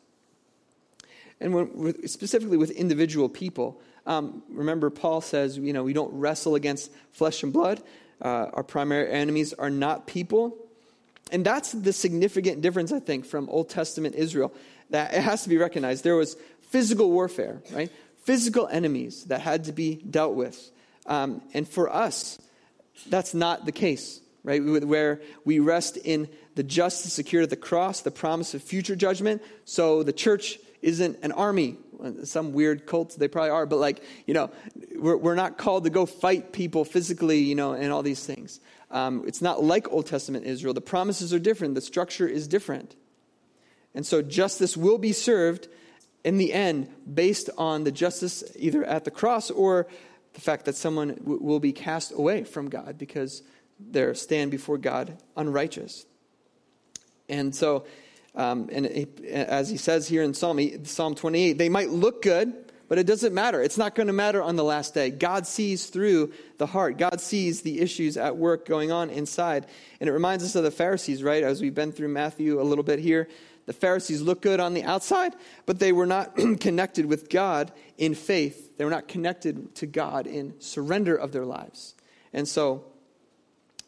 [1.41, 6.55] And when, specifically with individual people, um, remember, Paul says, you know, we don't wrestle
[6.57, 7.83] against flesh and blood.
[8.21, 10.57] Uh, our primary enemies are not people.
[11.31, 14.53] And that's the significant difference, I think, from Old Testament Israel.
[14.91, 16.05] That it has to be recognized.
[16.05, 16.37] There was
[16.71, 17.91] physical warfare, right?
[18.25, 20.71] Physical enemies that had to be dealt with.
[21.07, 22.39] Um, and for us,
[23.09, 24.63] that's not the case, right?
[24.63, 29.43] Where we rest in the justice secured at the cross, the promise of future judgment.
[29.65, 31.79] So the church isn't an army.
[32.25, 34.51] Some weird cults, they probably are, but like, you know,
[34.97, 38.59] we're, we're not called to go fight people physically, you know, and all these things.
[38.91, 40.75] Um, it's not like Old Testament Israel.
[40.75, 42.97] The promises are different, the structure is different.
[43.95, 45.69] And so justice will be served
[46.25, 49.87] in the end based on the justice either at the cross or
[50.35, 53.43] the fact that someone w- will be cast away from God because
[53.91, 56.07] they stand before God unrighteous.
[57.29, 57.87] And so,
[58.35, 62.73] um, and it, as he says here in Psalm, Psalm 28, they might look good,
[62.89, 63.63] but it doesn't matter.
[63.63, 65.11] It's not going to matter on the last day.
[65.11, 66.99] God sees through the heart.
[66.99, 69.67] God sees the issues at work going on inside.
[70.01, 71.43] And it reminds us of the Pharisees, right?
[71.43, 73.29] As we've been through Matthew a little bit here.
[73.65, 75.35] The Pharisees look good on the outside,
[75.67, 78.77] but they were not connected with God in faith.
[78.77, 81.95] They were not connected to God in surrender of their lives.
[82.33, 82.92] And so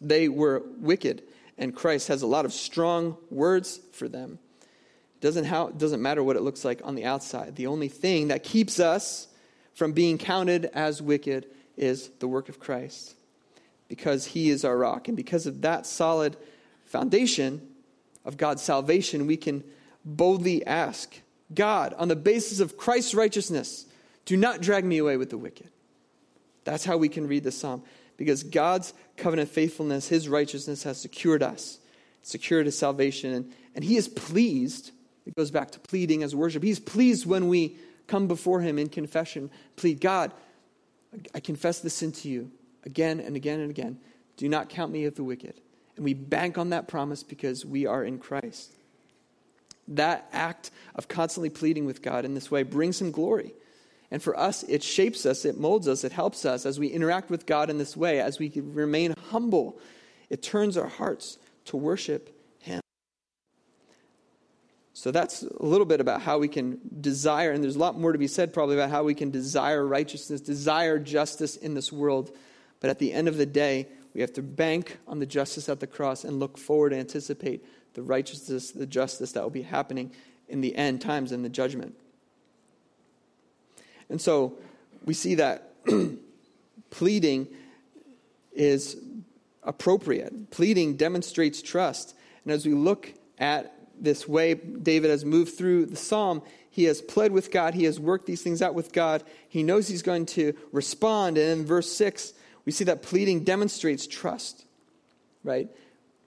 [0.09, 1.23] they were wicked,
[1.59, 4.39] and Christ has a lot of strong words for them.
[4.63, 7.57] It doesn't, how, doesn't matter what it looks like on the outside.
[7.57, 9.29] The only thing that keeps us
[9.75, 13.15] from being counted as wicked is the work of Christ
[13.89, 15.09] because he is our rock.
[15.09, 16.37] And because of that solid
[16.87, 17.61] foundation,
[18.25, 19.63] of God's salvation, we can
[20.05, 21.21] boldly ask
[21.53, 23.87] God, on the basis of Christ's righteousness,
[24.25, 25.69] do not drag me away with the wicked.
[26.65, 27.83] That's how we can read the psalm.
[28.17, 31.79] Because God's covenant faithfulness, his righteousness has secured us,
[32.23, 33.33] secured his salvation.
[33.33, 34.93] And, and he is pleased.
[35.27, 36.63] It goes back to pleading as worship.
[36.63, 40.33] He's pleased when we come before him in confession, plead, God,
[41.35, 42.51] I confess this sin to you
[42.85, 43.99] again and again and again.
[44.37, 45.55] Do not count me as the wicked.
[45.97, 48.73] And we bank on that promise because we are in Christ.
[49.89, 53.55] That act of constantly pleading with God in this way brings Him glory.
[54.15, 57.31] And for us, it shapes us, it molds us, it helps us as we interact
[57.31, 59.77] with God in this way, as we remain humble.
[60.31, 62.81] It turns our hearts to worship Him.
[64.93, 68.13] So that's a little bit about how we can desire, and there's a lot more
[68.13, 72.31] to be said probably about how we can desire righteousness, desire justice in this world.
[72.79, 75.81] But at the end of the day, we have to bank on the justice at
[75.81, 80.13] the cross and look forward and anticipate the righteousness, the justice that will be happening
[80.49, 81.97] in the end times in the judgment.
[84.15, 84.53] And so
[85.05, 85.73] we see that
[86.91, 87.49] pleading
[88.53, 88.97] is
[89.65, 90.53] appropriate.
[90.53, 92.15] Pleading demonstrates trust.
[92.45, 97.03] And as we look at this way David has moved through the psalm, he has
[97.03, 100.27] pled with God, he has worked these things out with God, he knows he's going
[100.27, 101.37] to respond.
[101.37, 104.65] And in verse 6, we see that pleading demonstrates trust,
[105.43, 105.69] right?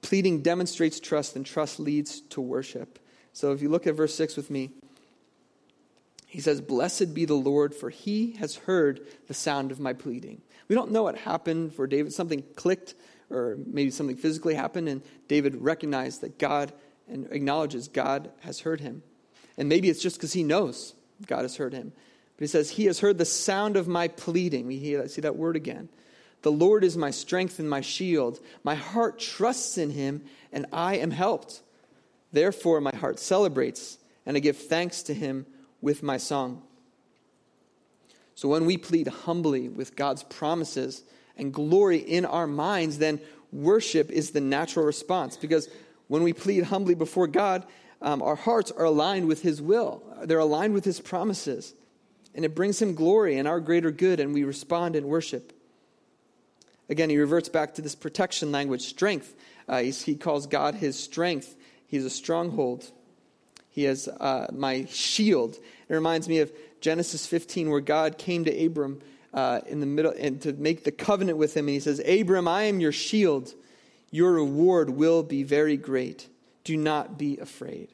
[0.01, 2.99] Pleading demonstrates trust, and trust leads to worship.
[3.31, 4.71] So if you look at verse 6 with me,
[6.27, 10.41] he says, Blessed be the Lord, for he has heard the sound of my pleading.
[10.67, 12.13] We don't know what happened for David.
[12.13, 12.95] Something clicked,
[13.29, 16.73] or maybe something physically happened, and David recognized that God
[17.07, 19.03] and acknowledges God has heard him.
[19.57, 20.93] And maybe it's just because he knows
[21.25, 21.93] God has heard him.
[22.35, 24.67] But he says, He has heard the sound of my pleading.
[24.67, 25.87] We hear, see that word again.
[26.41, 28.41] The Lord is my strength and my shield.
[28.65, 31.61] My heart trusts in him, and I am helped.
[32.33, 35.45] Therefore, my heart celebrates, and I give thanks to him
[35.81, 36.61] with my song.
[38.35, 41.03] So, when we plead humbly with God's promises
[41.37, 43.19] and glory in our minds, then
[43.51, 45.37] worship is the natural response.
[45.37, 45.69] Because
[46.07, 47.65] when we plead humbly before God,
[48.01, 51.73] um, our hearts are aligned with His will, they're aligned with His promises.
[52.35, 55.53] And it brings Him glory and our greater good, and we respond in worship.
[56.89, 59.35] Again, he reverts back to this protection language strength.
[59.67, 62.91] Uh, he calls God his strength He's a stronghold.
[63.77, 65.53] He is uh, my shield.
[65.87, 68.99] It reminds me of Genesis 15, where God came to Abram
[69.35, 71.67] uh, in the middle and to make the covenant with him.
[71.67, 73.53] And he says, Abram, I am your shield.
[74.09, 76.27] Your reward will be very great.
[76.63, 77.89] Do not be afraid.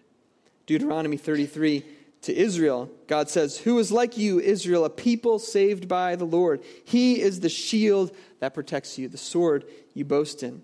[0.67, 1.84] Deuteronomy 33
[2.22, 6.63] to Israel, God says, Who is like you, Israel, a people saved by the Lord?
[6.86, 10.62] He is the shield that protects you, the sword you boast in.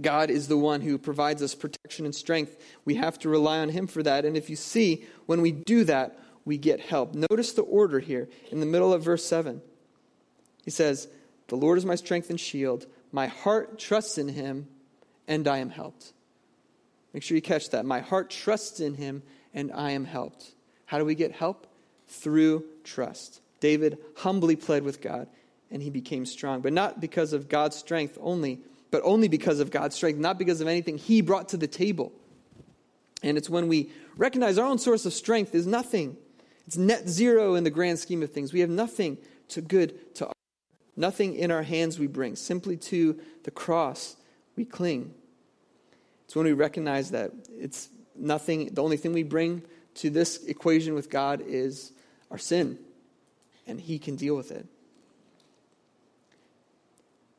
[0.00, 2.56] God is the one who provides us protection and strength.
[2.84, 4.24] We have to rely on Him for that.
[4.24, 7.14] And if you see, when we do that, we get help.
[7.14, 9.62] Notice the order here in the middle of verse 7.
[10.64, 11.08] He says,
[11.48, 12.86] The Lord is my strength and shield.
[13.12, 14.68] My heart trusts in Him,
[15.26, 16.12] and I am helped.
[17.12, 17.86] Make sure you catch that.
[17.86, 19.22] My heart trusts in Him,
[19.54, 20.52] and I am helped.
[20.86, 21.66] How do we get help?
[22.08, 23.40] Through trust.
[23.60, 25.28] David humbly pled with God,
[25.70, 29.70] and he became strong, but not because of God's strength only, but only because of
[29.70, 32.12] God's strength, not because of anything he brought to the table.
[33.22, 36.16] And it's when we recognize our own source of strength is nothing.
[36.66, 38.52] It's net zero in the grand scheme of things.
[38.52, 39.18] We have nothing
[39.48, 40.34] to good to offer,
[40.96, 42.36] nothing in our hands we bring.
[42.36, 44.16] Simply to the cross
[44.56, 45.14] we cling.
[46.24, 49.62] It's when we recognize that it's nothing, the only thing we bring
[49.96, 51.92] to this equation with God is
[52.30, 52.78] our sin,
[53.66, 54.66] and He can deal with it.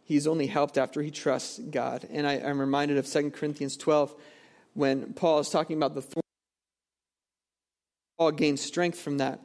[0.07, 2.07] He's only helped after he trusts God.
[2.09, 4.15] And I, am reminded of 2 Corinthians 12
[4.73, 6.23] when Paul is talking about the thorn.
[8.17, 9.41] Paul gains strength from that.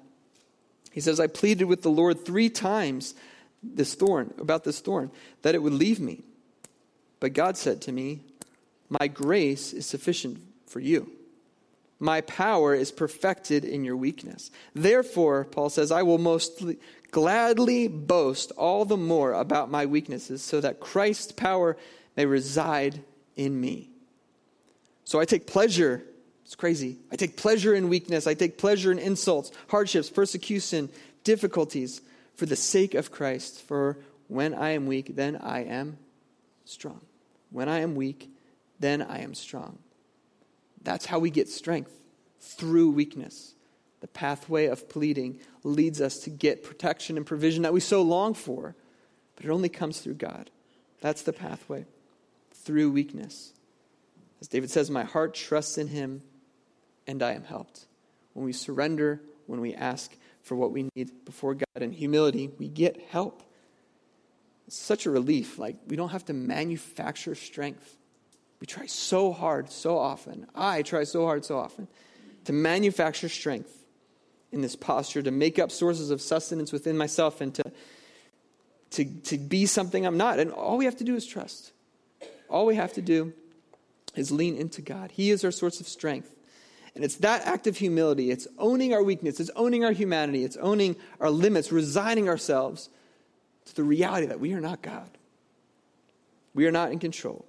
[0.92, 3.14] He says, I pleaded with the Lord three times
[3.60, 5.10] this thorn, about this thorn,
[5.42, 6.22] that it would leave me.
[7.18, 8.20] But God said to me,
[8.88, 11.10] My grace is sufficient for you
[12.02, 14.50] my power is perfected in your weakness.
[14.74, 16.60] Therefore, Paul says, I will most
[17.12, 21.76] gladly boast all the more about my weaknesses, so that Christ's power
[22.16, 23.04] may reside
[23.36, 23.90] in me.
[25.04, 26.02] So I take pleasure,
[26.44, 26.98] it's crazy.
[27.12, 30.90] I take pleasure in weakness, I take pleasure in insults, hardships, persecution,
[31.22, 32.00] difficulties
[32.34, 33.62] for the sake of Christ.
[33.62, 33.98] For
[34.28, 35.98] when I am weak, then I am
[36.64, 37.00] strong.
[37.50, 38.30] When I am weak,
[38.80, 39.78] then I am strong.
[40.82, 41.92] That's how we get strength
[42.40, 43.54] through weakness.
[44.02, 48.34] The pathway of pleading leads us to get protection and provision that we so long
[48.34, 48.74] for,
[49.36, 50.50] but it only comes through God.
[51.00, 51.86] That's the pathway
[52.52, 53.52] through weakness.
[54.40, 56.22] As David says, My heart trusts in him,
[57.06, 57.86] and I am helped.
[58.32, 60.12] When we surrender, when we ask
[60.42, 63.44] for what we need before God in humility, we get help.
[64.66, 65.60] It's such a relief.
[65.60, 67.96] Like, we don't have to manufacture strength.
[68.58, 70.48] We try so hard, so often.
[70.56, 71.86] I try so hard, so often
[72.46, 73.81] to manufacture strength
[74.52, 77.64] in this posture, to make up sources of sustenance within myself, and to,
[78.90, 80.38] to, to be something I'm not.
[80.38, 81.72] And all we have to do is trust.
[82.48, 83.32] All we have to do
[84.14, 85.10] is lean into God.
[85.10, 86.34] He is our source of strength.
[86.94, 88.30] And it's that act of humility.
[88.30, 89.40] It's owning our weakness.
[89.40, 90.44] It's owning our humanity.
[90.44, 92.90] It's owning our limits, resigning ourselves
[93.64, 95.08] to the reality that we are not God.
[96.54, 97.46] We are not in control.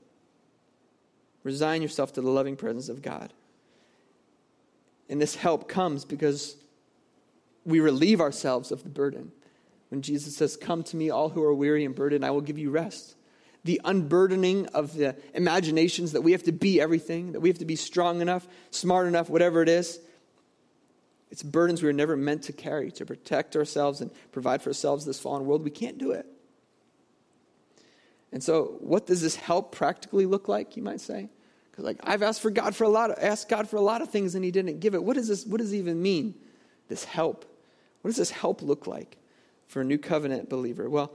[1.43, 3.33] Resign yourself to the loving presence of God.
[5.09, 6.55] And this help comes because
[7.65, 9.31] we relieve ourselves of the burden.
[9.89, 12.57] When Jesus says, Come to me, all who are weary and burdened, I will give
[12.57, 13.15] you rest.
[13.63, 17.65] The unburdening of the imaginations that we have to be everything, that we have to
[17.65, 19.99] be strong enough, smart enough, whatever it is.
[21.31, 25.05] It's burdens we were never meant to carry to protect ourselves and provide for ourselves
[25.05, 25.63] this fallen world.
[25.63, 26.25] We can't do it.
[28.31, 31.29] And so, what does this help practically look like, you might say?
[31.73, 34.01] Because like I've asked for God for a lot of, asked God for a lot
[34.01, 35.03] of things and he didn't give it.
[35.03, 36.35] What does this what does it even mean?
[36.87, 37.45] This help.
[38.03, 39.17] What does this help look like
[39.67, 40.89] for a new covenant believer?
[40.89, 41.13] Well,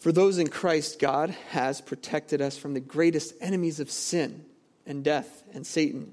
[0.00, 4.44] for those in Christ, God has protected us from the greatest enemies of sin
[4.84, 6.12] and death and Satan.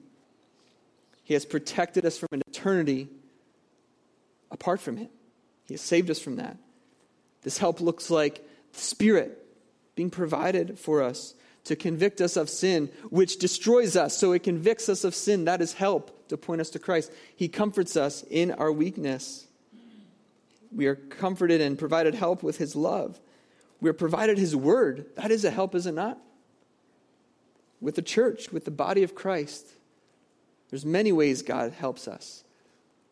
[1.24, 3.08] He has protected us from an eternity
[4.52, 5.10] apart from Him.
[5.66, 6.56] He has saved us from that.
[7.42, 9.44] This help looks like the Spirit
[9.96, 11.34] being provided for us
[11.64, 14.16] to convict us of sin, which destroys us.
[14.16, 15.46] So it convicts us of sin.
[15.46, 17.12] That is help to point us to Christ.
[17.36, 19.48] He comforts us in our weakness.
[20.74, 23.20] We are comforted and provided help with His love.
[23.82, 25.06] We are provided His word.
[25.16, 26.18] That is a help, is it not?
[27.82, 29.68] With the church, with the body of Christ.
[30.70, 32.44] There's many ways God helps us.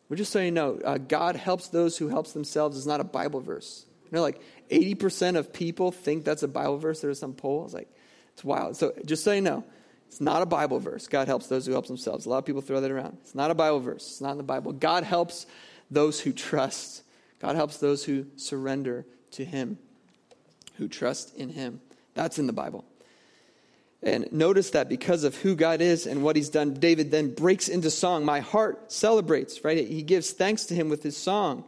[0.08, 3.04] We're just so you know, uh, God helps those who helps themselves is not a
[3.04, 3.86] Bible verse.
[4.04, 7.00] You know, like 80% of people think that's a Bible verse.
[7.00, 7.64] There's some poll.
[7.64, 7.88] It's like,
[8.32, 8.76] it's wild.
[8.76, 9.64] So just so you know,
[10.08, 11.06] it's not a Bible verse.
[11.08, 12.26] God helps those who help themselves.
[12.26, 13.16] A lot of people throw that around.
[13.22, 14.06] It's not a Bible verse.
[14.06, 14.72] It's not in the Bible.
[14.72, 15.46] God helps
[15.90, 17.02] those who trust.
[17.42, 19.76] God helps those who surrender to Him,
[20.76, 21.80] who trust in Him.
[22.14, 22.84] That's in the Bible.
[24.00, 27.68] And notice that because of who God is and what he's done, David then breaks
[27.68, 28.24] into song.
[28.24, 29.86] My heart celebrates, right?
[29.86, 31.64] He gives thanks to him with his song.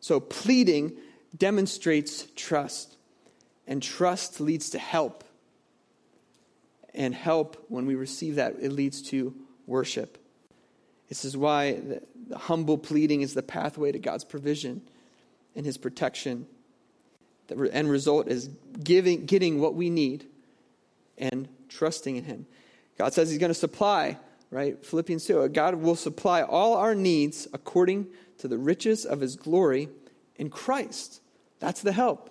[0.00, 0.92] So pleading
[1.36, 2.96] demonstrates trust,
[3.66, 5.22] and trust leads to help.
[6.94, 9.34] And help, when we receive that, it leads to
[9.66, 10.18] worship.
[11.08, 14.82] This is why the, humble pleading is the pathway to God's provision
[15.54, 16.46] and his protection.
[17.48, 18.50] The end result is
[18.82, 20.26] giving, getting what we need
[21.16, 22.46] and trusting in Him.
[22.96, 24.18] God says He's going to supply,
[24.50, 24.84] right?
[24.84, 25.48] Philippians 2.
[25.48, 28.06] God will supply all our needs according
[28.38, 29.88] to the riches of His glory
[30.36, 31.20] in Christ.
[31.60, 32.30] That's the help.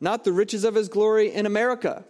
[0.00, 2.04] Not the riches of His glory in America.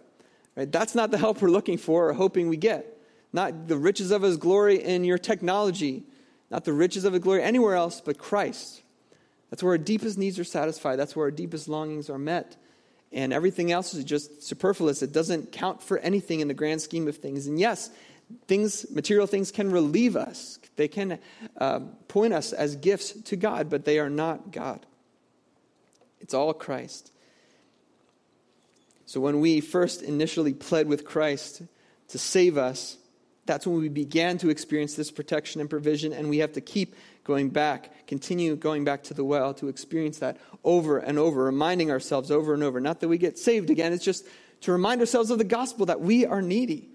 [0.55, 0.71] Right?
[0.71, 2.97] That's not the help we're looking for or hoping we get.
[3.33, 6.03] Not the riches of His glory in your technology.
[6.49, 8.81] Not the riches of His glory anywhere else but Christ.
[9.49, 10.97] That's where our deepest needs are satisfied.
[10.97, 12.57] That's where our deepest longings are met
[13.15, 15.01] and everything else is just superfluous.
[15.01, 17.47] It doesn't count for anything in the grand scheme of things.
[17.47, 17.89] And yes,
[18.47, 20.59] things, material things can relieve us.
[20.75, 21.19] They can
[21.57, 21.79] uh,
[22.09, 24.85] point us as gifts to God, but they are not God.
[26.19, 27.11] It's all Christ.
[29.05, 31.61] So when we first initially pled with Christ
[32.09, 32.97] to save us,
[33.45, 36.95] that's when we began to experience this protection and provision, and we have to keep
[37.25, 41.91] going back, continue going back to the well to experience that over and over, reminding
[41.91, 42.79] ourselves over and over.
[42.79, 44.25] Not that we get saved again, it's just
[44.61, 46.87] to remind ourselves of the gospel that we are needy.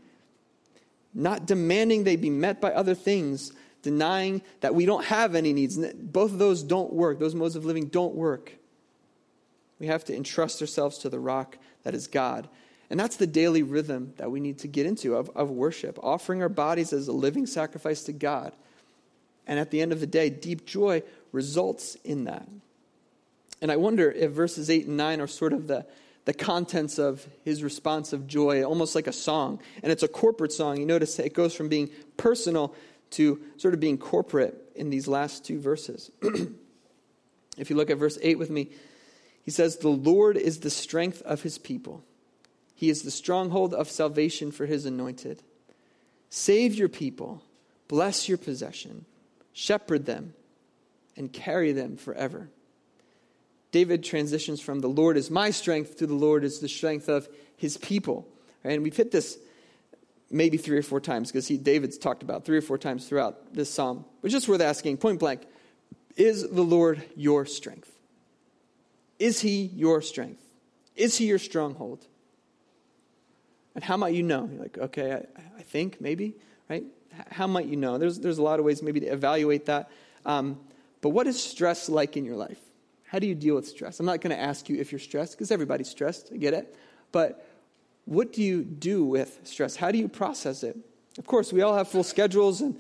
[1.13, 5.77] Not demanding they be met by other things, denying that we don't have any needs.
[5.77, 7.19] Both of those don't work.
[7.19, 8.53] Those modes of living don't work.
[9.81, 12.49] We have to entrust ourselves to the rock that is God.
[12.89, 16.43] And that's the daily rhythm that we need to get into of, of worship, offering
[16.43, 18.53] our bodies as a living sacrifice to God
[19.51, 22.47] and at the end of the day, deep joy results in that.
[23.61, 25.87] And I wonder if verses 8 and 9 are sort of the,
[26.25, 29.61] the contents of his response of joy, almost like a song.
[29.83, 30.77] And it's a corporate song.
[30.77, 32.77] You notice it goes from being personal
[33.11, 36.13] to sort of being corporate in these last two verses.
[37.59, 38.71] if you look at verse 8 with me,
[39.43, 42.05] he says, The Lord is the strength of his people,
[42.77, 45.43] he is the stronghold of salvation for his anointed.
[46.33, 47.43] Save your people,
[47.89, 49.07] bless your possession
[49.53, 50.35] shepherd them,
[51.17, 52.49] and carry them forever.
[53.73, 57.29] David transitions from the Lord is my strength to the Lord is the strength of
[57.57, 58.27] his people.
[58.65, 59.39] And we've hit this
[60.31, 63.71] maybe three or four times because David's talked about three or four times throughout this
[63.71, 64.05] psalm.
[64.23, 65.43] But just worth asking, point blank,
[66.17, 67.91] is the Lord your strength?
[69.19, 70.43] Is he your strength?
[70.97, 72.05] Is he your stronghold?
[73.75, 74.49] And how might you know?
[74.51, 76.35] You're like, okay, I, I think, maybe,
[76.69, 76.85] right?
[77.31, 77.99] How might you know?
[77.99, 79.91] There's, there's a lot of ways maybe to evaluate that.
[80.25, 80.59] Um,
[81.01, 82.59] but what is stress like in your life?
[83.05, 83.99] How do you deal with stress?
[83.99, 86.31] I'm not going to ask you if you're stressed because everybody's stressed.
[86.33, 86.77] I get it.
[87.11, 87.47] But
[88.05, 89.77] what do you do with stress?
[89.77, 90.77] How do you process it?
[91.19, 92.79] Of course, we all have full schedules and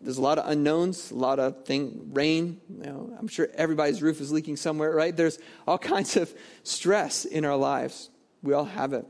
[0.00, 2.60] there's a lot of unknowns, a lot of thing, rain.
[2.68, 5.16] You know, I'm sure everybody's roof is leaking somewhere, right?
[5.16, 8.10] There's all kinds of stress in our lives.
[8.42, 9.06] We all have it.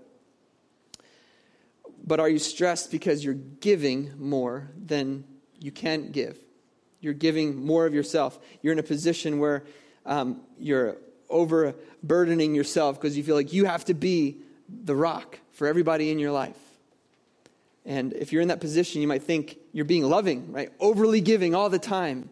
[2.06, 5.24] But are you stressed because you're giving more than
[5.58, 6.38] you can give?
[7.00, 8.38] You're giving more of yourself.
[8.62, 9.64] You're in a position where
[10.04, 10.96] um, you're
[11.28, 14.36] overburdening yourself because you feel like you have to be
[14.68, 16.56] the rock for everybody in your life.
[17.84, 20.72] And if you're in that position, you might think you're being loving, right?
[20.80, 22.30] Overly giving all the time.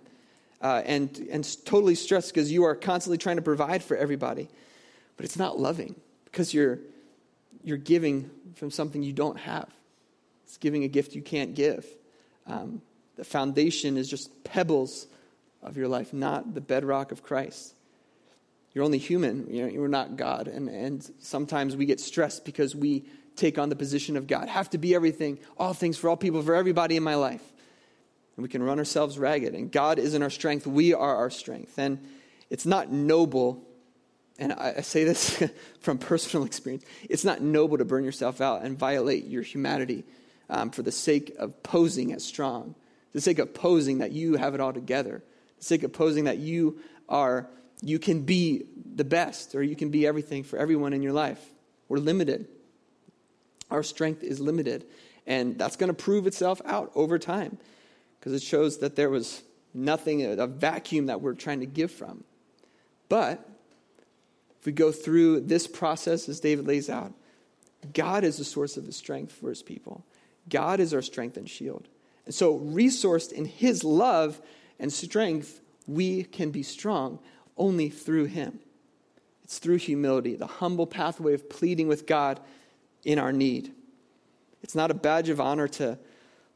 [0.60, 4.48] Uh, and, and totally stressed because you are constantly trying to provide for everybody.
[5.18, 6.78] But it's not loving because you're,
[7.64, 9.68] you're giving from something you don't have.
[10.44, 11.87] It's giving a gift you can't give.
[12.46, 12.83] Um,
[13.16, 15.07] the foundation is just pebbles
[15.62, 17.74] of your life, not the bedrock of Christ.
[18.74, 20.48] You're only human, you know, you're not God.
[20.48, 23.05] And, and sometimes we get stressed because we
[23.37, 26.42] take on the position of God, have to be everything, all things for all people,
[26.42, 27.42] for everybody in my life.
[28.37, 29.55] And we can run ourselves ragged.
[29.55, 31.79] And God isn't our strength, we are our strength.
[31.79, 31.98] And
[32.50, 33.64] it's not noble
[34.38, 35.42] and I, say this
[35.81, 40.05] from personal experience, it's not noble to burn yourself out and violate your humanity
[40.51, 42.75] um, for the sake of posing as strong,
[43.13, 45.23] the sake of posing that you have it all together,
[45.58, 47.48] the sake of posing that you are,
[47.83, 51.40] you can be the best or you can be everything for everyone in your life.
[51.88, 52.48] We're limited.
[53.71, 54.87] Our strength is limited.
[55.27, 57.58] And that's going to prove itself out over time
[58.19, 59.42] because it shows that there was
[59.73, 62.25] nothing, a vacuum that we're trying to give from.
[63.08, 63.46] But
[64.65, 67.12] if we go through this process as David lays out,
[67.92, 70.06] God is the source of his strength for his people.
[70.48, 71.87] God is our strength and shield.
[72.25, 74.40] And so, resourced in his love
[74.81, 77.19] and strength, we can be strong
[77.58, 78.58] only through him.
[79.42, 82.40] It's through humility, the humble pathway of pleading with God
[83.04, 83.71] in our need.
[84.62, 85.98] It's not a badge of honor to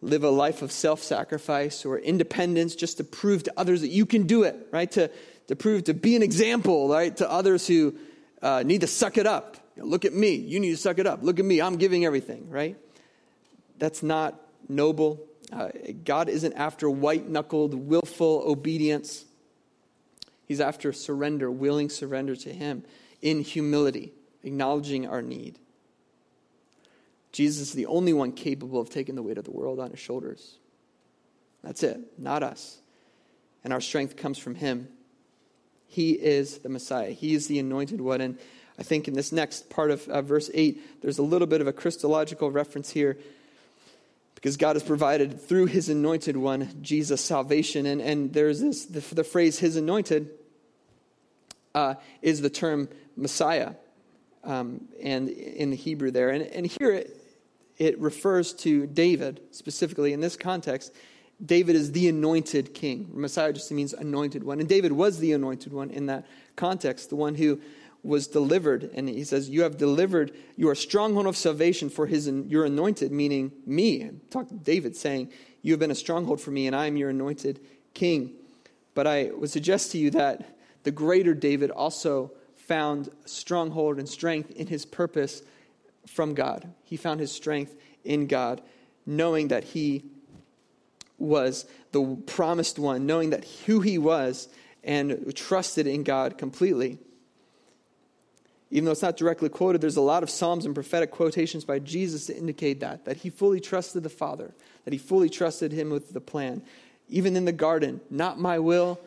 [0.00, 4.06] live a life of self sacrifice or independence just to prove to others that you
[4.06, 4.90] can do it, right?
[4.92, 5.11] To,
[5.49, 7.94] to prove, to be an example, right, to others who
[8.40, 9.57] uh, need to suck it up.
[9.76, 10.34] You know, look at me.
[10.34, 11.22] You need to suck it up.
[11.22, 11.61] Look at me.
[11.61, 12.76] I'm giving everything, right?
[13.78, 15.26] That's not noble.
[15.53, 15.68] Uh,
[16.05, 19.24] God isn't after white knuckled, willful obedience.
[20.46, 22.84] He's after surrender, willing surrender to Him
[23.22, 25.59] in humility, acknowledging our need.
[27.32, 30.01] Jesus is the only one capable of taking the weight of the world on his
[30.01, 30.57] shoulders.
[31.62, 32.78] That's it, not us.
[33.64, 34.88] And our strength comes from him.
[35.89, 38.20] He is the Messiah, he is the anointed one.
[38.20, 38.39] And
[38.78, 41.66] I think in this next part of uh, verse 8, there's a little bit of
[41.66, 43.18] a Christological reference here
[44.36, 47.86] because God has provided through his anointed one, Jesus, salvation.
[47.86, 50.30] And, and there's this, the, the phrase, his anointed,
[51.74, 53.72] uh, is the term Messiah.
[54.45, 56.30] Um, and in the Hebrew there.
[56.30, 57.16] And, and here it,
[57.78, 60.95] it refers to David specifically in this context.
[61.45, 63.09] David is the anointed king.
[63.12, 64.59] Messiah just means anointed one.
[64.59, 66.26] And David was the anointed one in that
[66.57, 67.61] context, the one who
[68.03, 68.91] was delivered.
[68.95, 73.53] And he says, You have delivered your stronghold of salvation for his your anointed, meaning
[73.66, 74.11] me.
[74.30, 75.30] Talk to David saying,
[75.62, 77.61] You have been a stronghold for me, and I am your anointed
[77.95, 78.32] king.
[78.95, 84.51] But I would suggest to you that the greater David also found stronghold and strength
[84.51, 85.43] in his purpose
[86.07, 86.72] from God.
[86.82, 88.61] He found his strength in God,
[89.07, 90.05] knowing that he
[91.18, 94.48] was the promised one, knowing that who he was,
[94.84, 96.98] and trusted in God completely.
[98.70, 101.78] Even though it's not directly quoted, there's a lot of Psalms and prophetic quotations by
[101.78, 104.54] Jesus to indicate that, that he fully trusted the Father,
[104.84, 106.62] that he fully trusted him with the plan.
[107.08, 109.00] Even in the garden, not my will,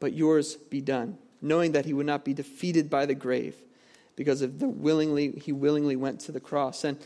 [0.00, 3.54] but yours be done, knowing that he would not be defeated by the grave
[4.16, 6.98] because of the willingly he willingly went to the cross and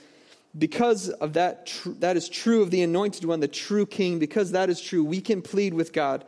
[0.59, 4.53] because of that tr- that is true of the anointed one the true king because
[4.53, 6.25] that is true we can plead with god.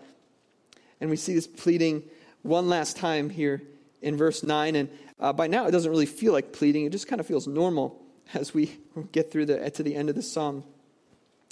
[1.01, 2.03] And we see this pleading
[2.43, 3.63] one last time here
[4.03, 6.85] in verse 9 and uh, by now it doesn't really feel like pleading.
[6.85, 8.01] It just kind of feels normal
[8.35, 8.79] as we
[9.13, 10.65] get through the to the end of the psalm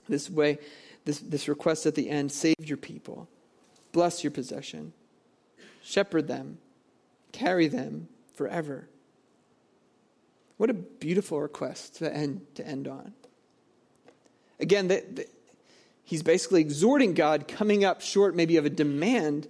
[0.09, 0.59] this way
[1.05, 3.29] this, this request at the end save your people.
[3.93, 4.93] Bless your possession.
[5.83, 6.59] Shepherd them.
[7.33, 8.89] Carry them forever
[10.59, 13.15] what a beautiful request to end, to end on.
[14.61, 15.27] Again, the, the,
[16.05, 19.49] he's basically exhorting God, coming up short maybe of a demand,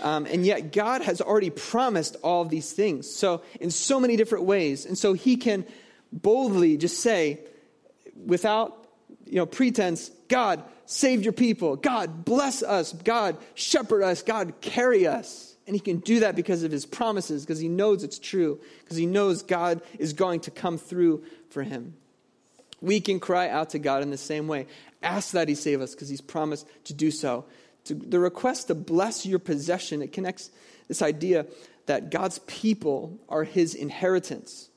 [0.00, 3.14] um, and yet God has already promised all these things.
[3.14, 4.86] So, in so many different ways.
[4.86, 5.66] And so he can
[6.10, 7.40] boldly just say,
[8.24, 8.86] without
[9.26, 11.76] you know, pretense, God, save your people.
[11.76, 12.92] God, bless us.
[12.92, 14.22] God, shepherd us.
[14.22, 15.51] God, carry us.
[15.66, 18.96] And he can do that because of his promises, because he knows it's true, because
[18.96, 21.94] he knows God is going to come through for him.
[22.80, 24.66] We can cry out to God in the same way.
[25.02, 27.44] Ask that he save us, because he's promised to do so.
[27.84, 30.50] To, the request to bless your possession, it connects
[30.88, 31.46] this idea
[31.86, 34.68] that God's people are his inheritance,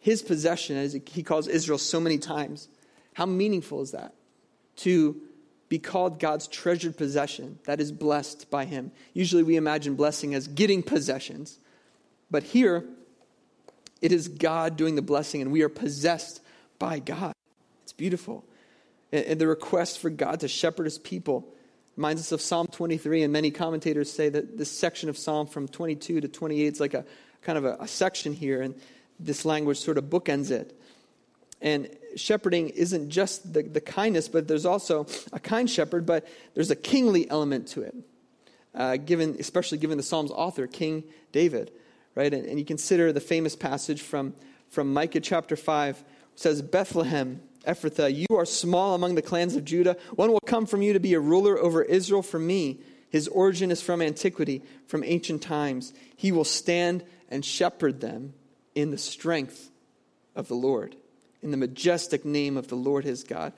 [0.00, 2.68] his possession, as he calls Israel so many times.
[3.14, 4.12] How meaningful is that?
[4.78, 5.20] To
[5.68, 8.92] be called God's treasured possession that is blessed by Him.
[9.12, 11.58] Usually we imagine blessing as getting possessions,
[12.30, 12.84] but here
[14.02, 16.40] it is God doing the blessing and we are possessed
[16.78, 17.32] by God.
[17.82, 18.44] It's beautiful.
[19.12, 21.48] And the request for God to shepherd His people
[21.96, 25.68] reminds us of Psalm 23, and many commentators say that this section of Psalm from
[25.68, 27.04] 22 to 28 is like a
[27.42, 28.74] kind of a, a section here, and
[29.20, 30.78] this language sort of bookends it.
[31.64, 36.70] And shepherding isn't just the, the kindness, but there's also a kind shepherd, but there's
[36.70, 37.96] a kingly element to it,
[38.74, 41.72] uh, given, especially given the Psalm's author, King David.
[42.14, 42.32] Right?
[42.32, 44.34] And, and you consider the famous passage from,
[44.68, 46.04] from Micah chapter 5
[46.36, 49.96] says, Bethlehem, Ephrathah, you are small among the clans of Judah.
[50.16, 52.80] One will come from you to be a ruler over Israel from me.
[53.08, 55.94] His origin is from antiquity, from ancient times.
[56.14, 58.34] He will stand and shepherd them
[58.74, 59.70] in the strength
[60.36, 60.96] of the Lord
[61.44, 63.52] in the majestic name of the Lord his God,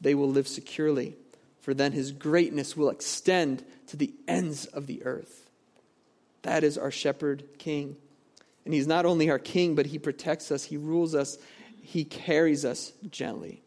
[0.00, 1.16] they will live securely,
[1.60, 5.48] for then his greatness will extend to the ends of the earth.
[6.42, 7.96] That is our shepherd king.
[8.64, 11.38] And he's not only our king, but he protects us, he rules us,
[11.80, 13.62] he carries us gently.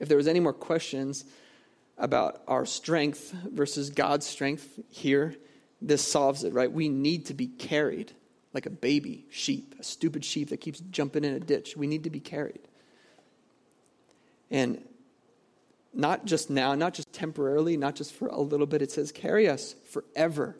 [0.00, 1.24] If there was any more questions
[1.96, 5.36] about our strength versus God's strength here,
[5.80, 6.70] this solves it, right?
[6.70, 8.12] We need to be carried
[8.54, 11.76] like a baby sheep, a stupid sheep that keeps jumping in a ditch.
[11.76, 12.60] We need to be carried.
[14.50, 14.82] And
[15.94, 18.82] not just now, not just temporarily, not just for a little bit.
[18.82, 20.56] It says, carry us forever.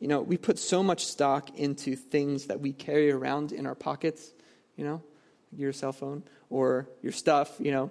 [0.00, 3.74] You know, we put so much stock into things that we carry around in our
[3.74, 4.32] pockets,
[4.76, 5.02] you know,
[5.56, 7.90] your cell phone or your stuff, you know.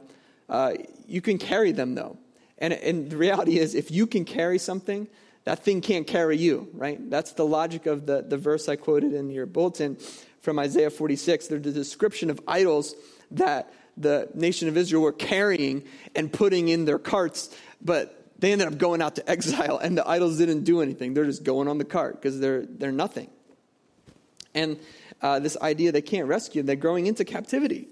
[0.49, 0.73] Uh,
[1.07, 2.17] you can carry them though.
[2.57, 5.07] And, and the reality is, if you can carry something,
[5.45, 7.09] that thing can't carry you, right?
[7.09, 9.97] That's the logic of the, the verse I quoted in your bulletin
[10.41, 11.47] from Isaiah 46.
[11.47, 12.95] There's a description of idols
[13.31, 15.83] that the nation of Israel were carrying
[16.15, 20.07] and putting in their carts, but they ended up going out to exile, and the
[20.07, 21.13] idols didn't do anything.
[21.13, 23.29] They're just going on the cart because they're, they're nothing.
[24.53, 24.79] And
[25.21, 27.87] uh, this idea they can't rescue they're growing into captivity.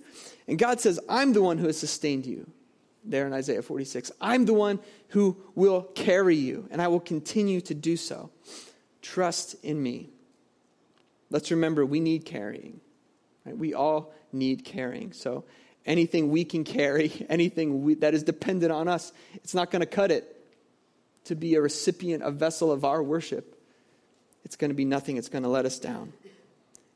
[0.47, 2.51] And God says, I'm the one who has sustained you,
[3.03, 4.11] there in Isaiah 46.
[4.21, 4.79] I'm the one
[5.09, 8.29] who will carry you, and I will continue to do so.
[9.01, 10.09] Trust in me.
[11.29, 12.81] Let's remember we need carrying.
[13.45, 13.57] Right?
[13.57, 15.13] We all need carrying.
[15.13, 15.45] So
[15.85, 19.85] anything we can carry, anything we, that is dependent on us, it's not going to
[19.85, 20.37] cut it
[21.25, 23.57] to be a recipient, a vessel of our worship.
[24.43, 26.13] It's going to be nothing, it's going to let us down.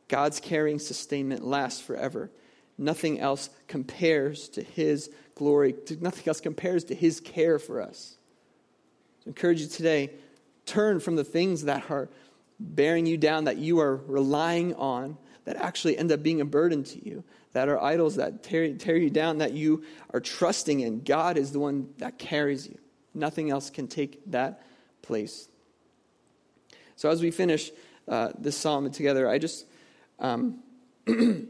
[0.08, 2.30] God's carrying sustainment lasts forever.
[2.78, 8.17] Nothing else compares to His glory, nothing else compares to His care for us.
[9.19, 10.11] So I encourage you today
[10.65, 12.09] turn from the things that are
[12.59, 16.83] bearing you down, that you are relying on, that actually end up being a burden
[16.83, 17.23] to you,
[17.53, 19.83] that are idols that tear, tear you down, that you
[20.13, 21.01] are trusting in.
[21.01, 22.77] God is the one that carries you.
[23.13, 24.65] Nothing else can take that
[25.01, 25.47] place.
[26.95, 27.71] So as we finish
[28.07, 29.65] uh, this psalm together, I just,
[30.19, 30.59] um,
[31.07, 31.47] I'm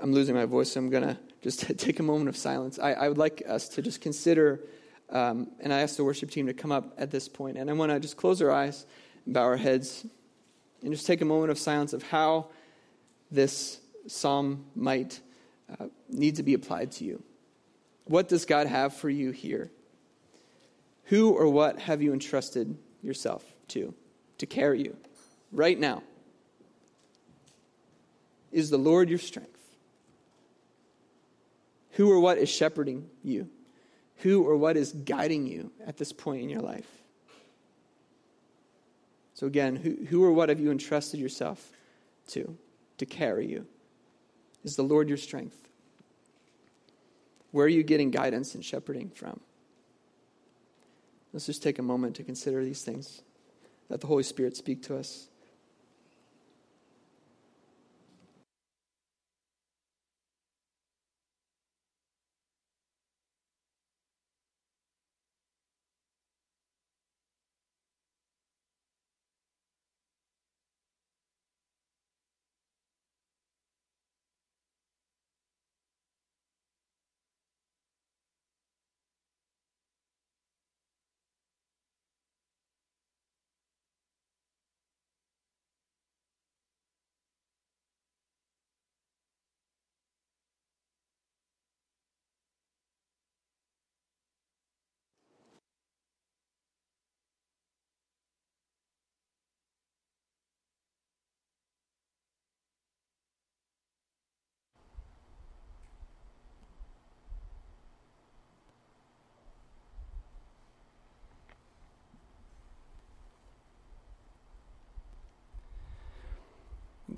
[0.00, 2.78] losing my voice, so I'm going to just take a moment of silence.
[2.78, 4.60] I, I, would like us to just consider,
[5.10, 7.72] um, and I ask the worship team to come up at this point, and I
[7.72, 8.86] want to just close our eyes
[9.28, 10.06] bow our heads
[10.82, 12.46] and just take a moment of silence of how
[13.30, 15.20] this psalm might
[15.78, 17.22] uh, need to be applied to you.
[18.04, 19.70] What does God have for you here?
[21.04, 23.94] Who or what have you entrusted yourself to,
[24.38, 24.96] to carry you
[25.52, 26.02] right now?
[28.50, 29.57] Is the Lord your strength?
[31.98, 33.48] Who or what is shepherding you?
[34.18, 36.86] Who or what is guiding you at this point in your life?
[39.34, 41.72] So, again, who, who or what have you entrusted yourself
[42.28, 42.56] to,
[42.98, 43.66] to carry you?
[44.62, 45.56] Is the Lord your strength?
[47.50, 49.40] Where are you getting guidance and shepherding from?
[51.32, 53.22] Let's just take a moment to consider these things.
[53.88, 55.27] Let the Holy Spirit speak to us.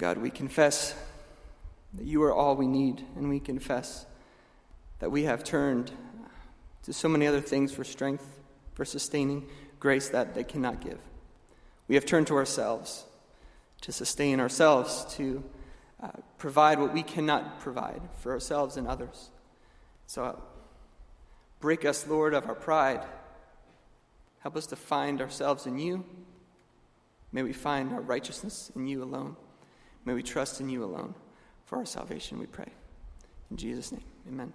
[0.00, 0.94] God, we confess
[1.92, 4.06] that you are all we need, and we confess
[4.98, 5.92] that we have turned
[6.84, 8.24] to so many other things for strength,
[8.72, 9.46] for sustaining
[9.78, 10.98] grace that they cannot give.
[11.86, 13.04] We have turned to ourselves
[13.82, 15.44] to sustain ourselves, to
[16.02, 19.28] uh, provide what we cannot provide for ourselves and others.
[20.06, 20.36] So uh,
[21.60, 23.04] break us, Lord, of our pride.
[24.38, 26.06] Help us to find ourselves in you.
[27.32, 29.36] May we find our righteousness in you alone.
[30.04, 31.14] May we trust in you alone
[31.66, 32.68] for our salvation, we pray.
[33.50, 34.52] In Jesus' name, amen.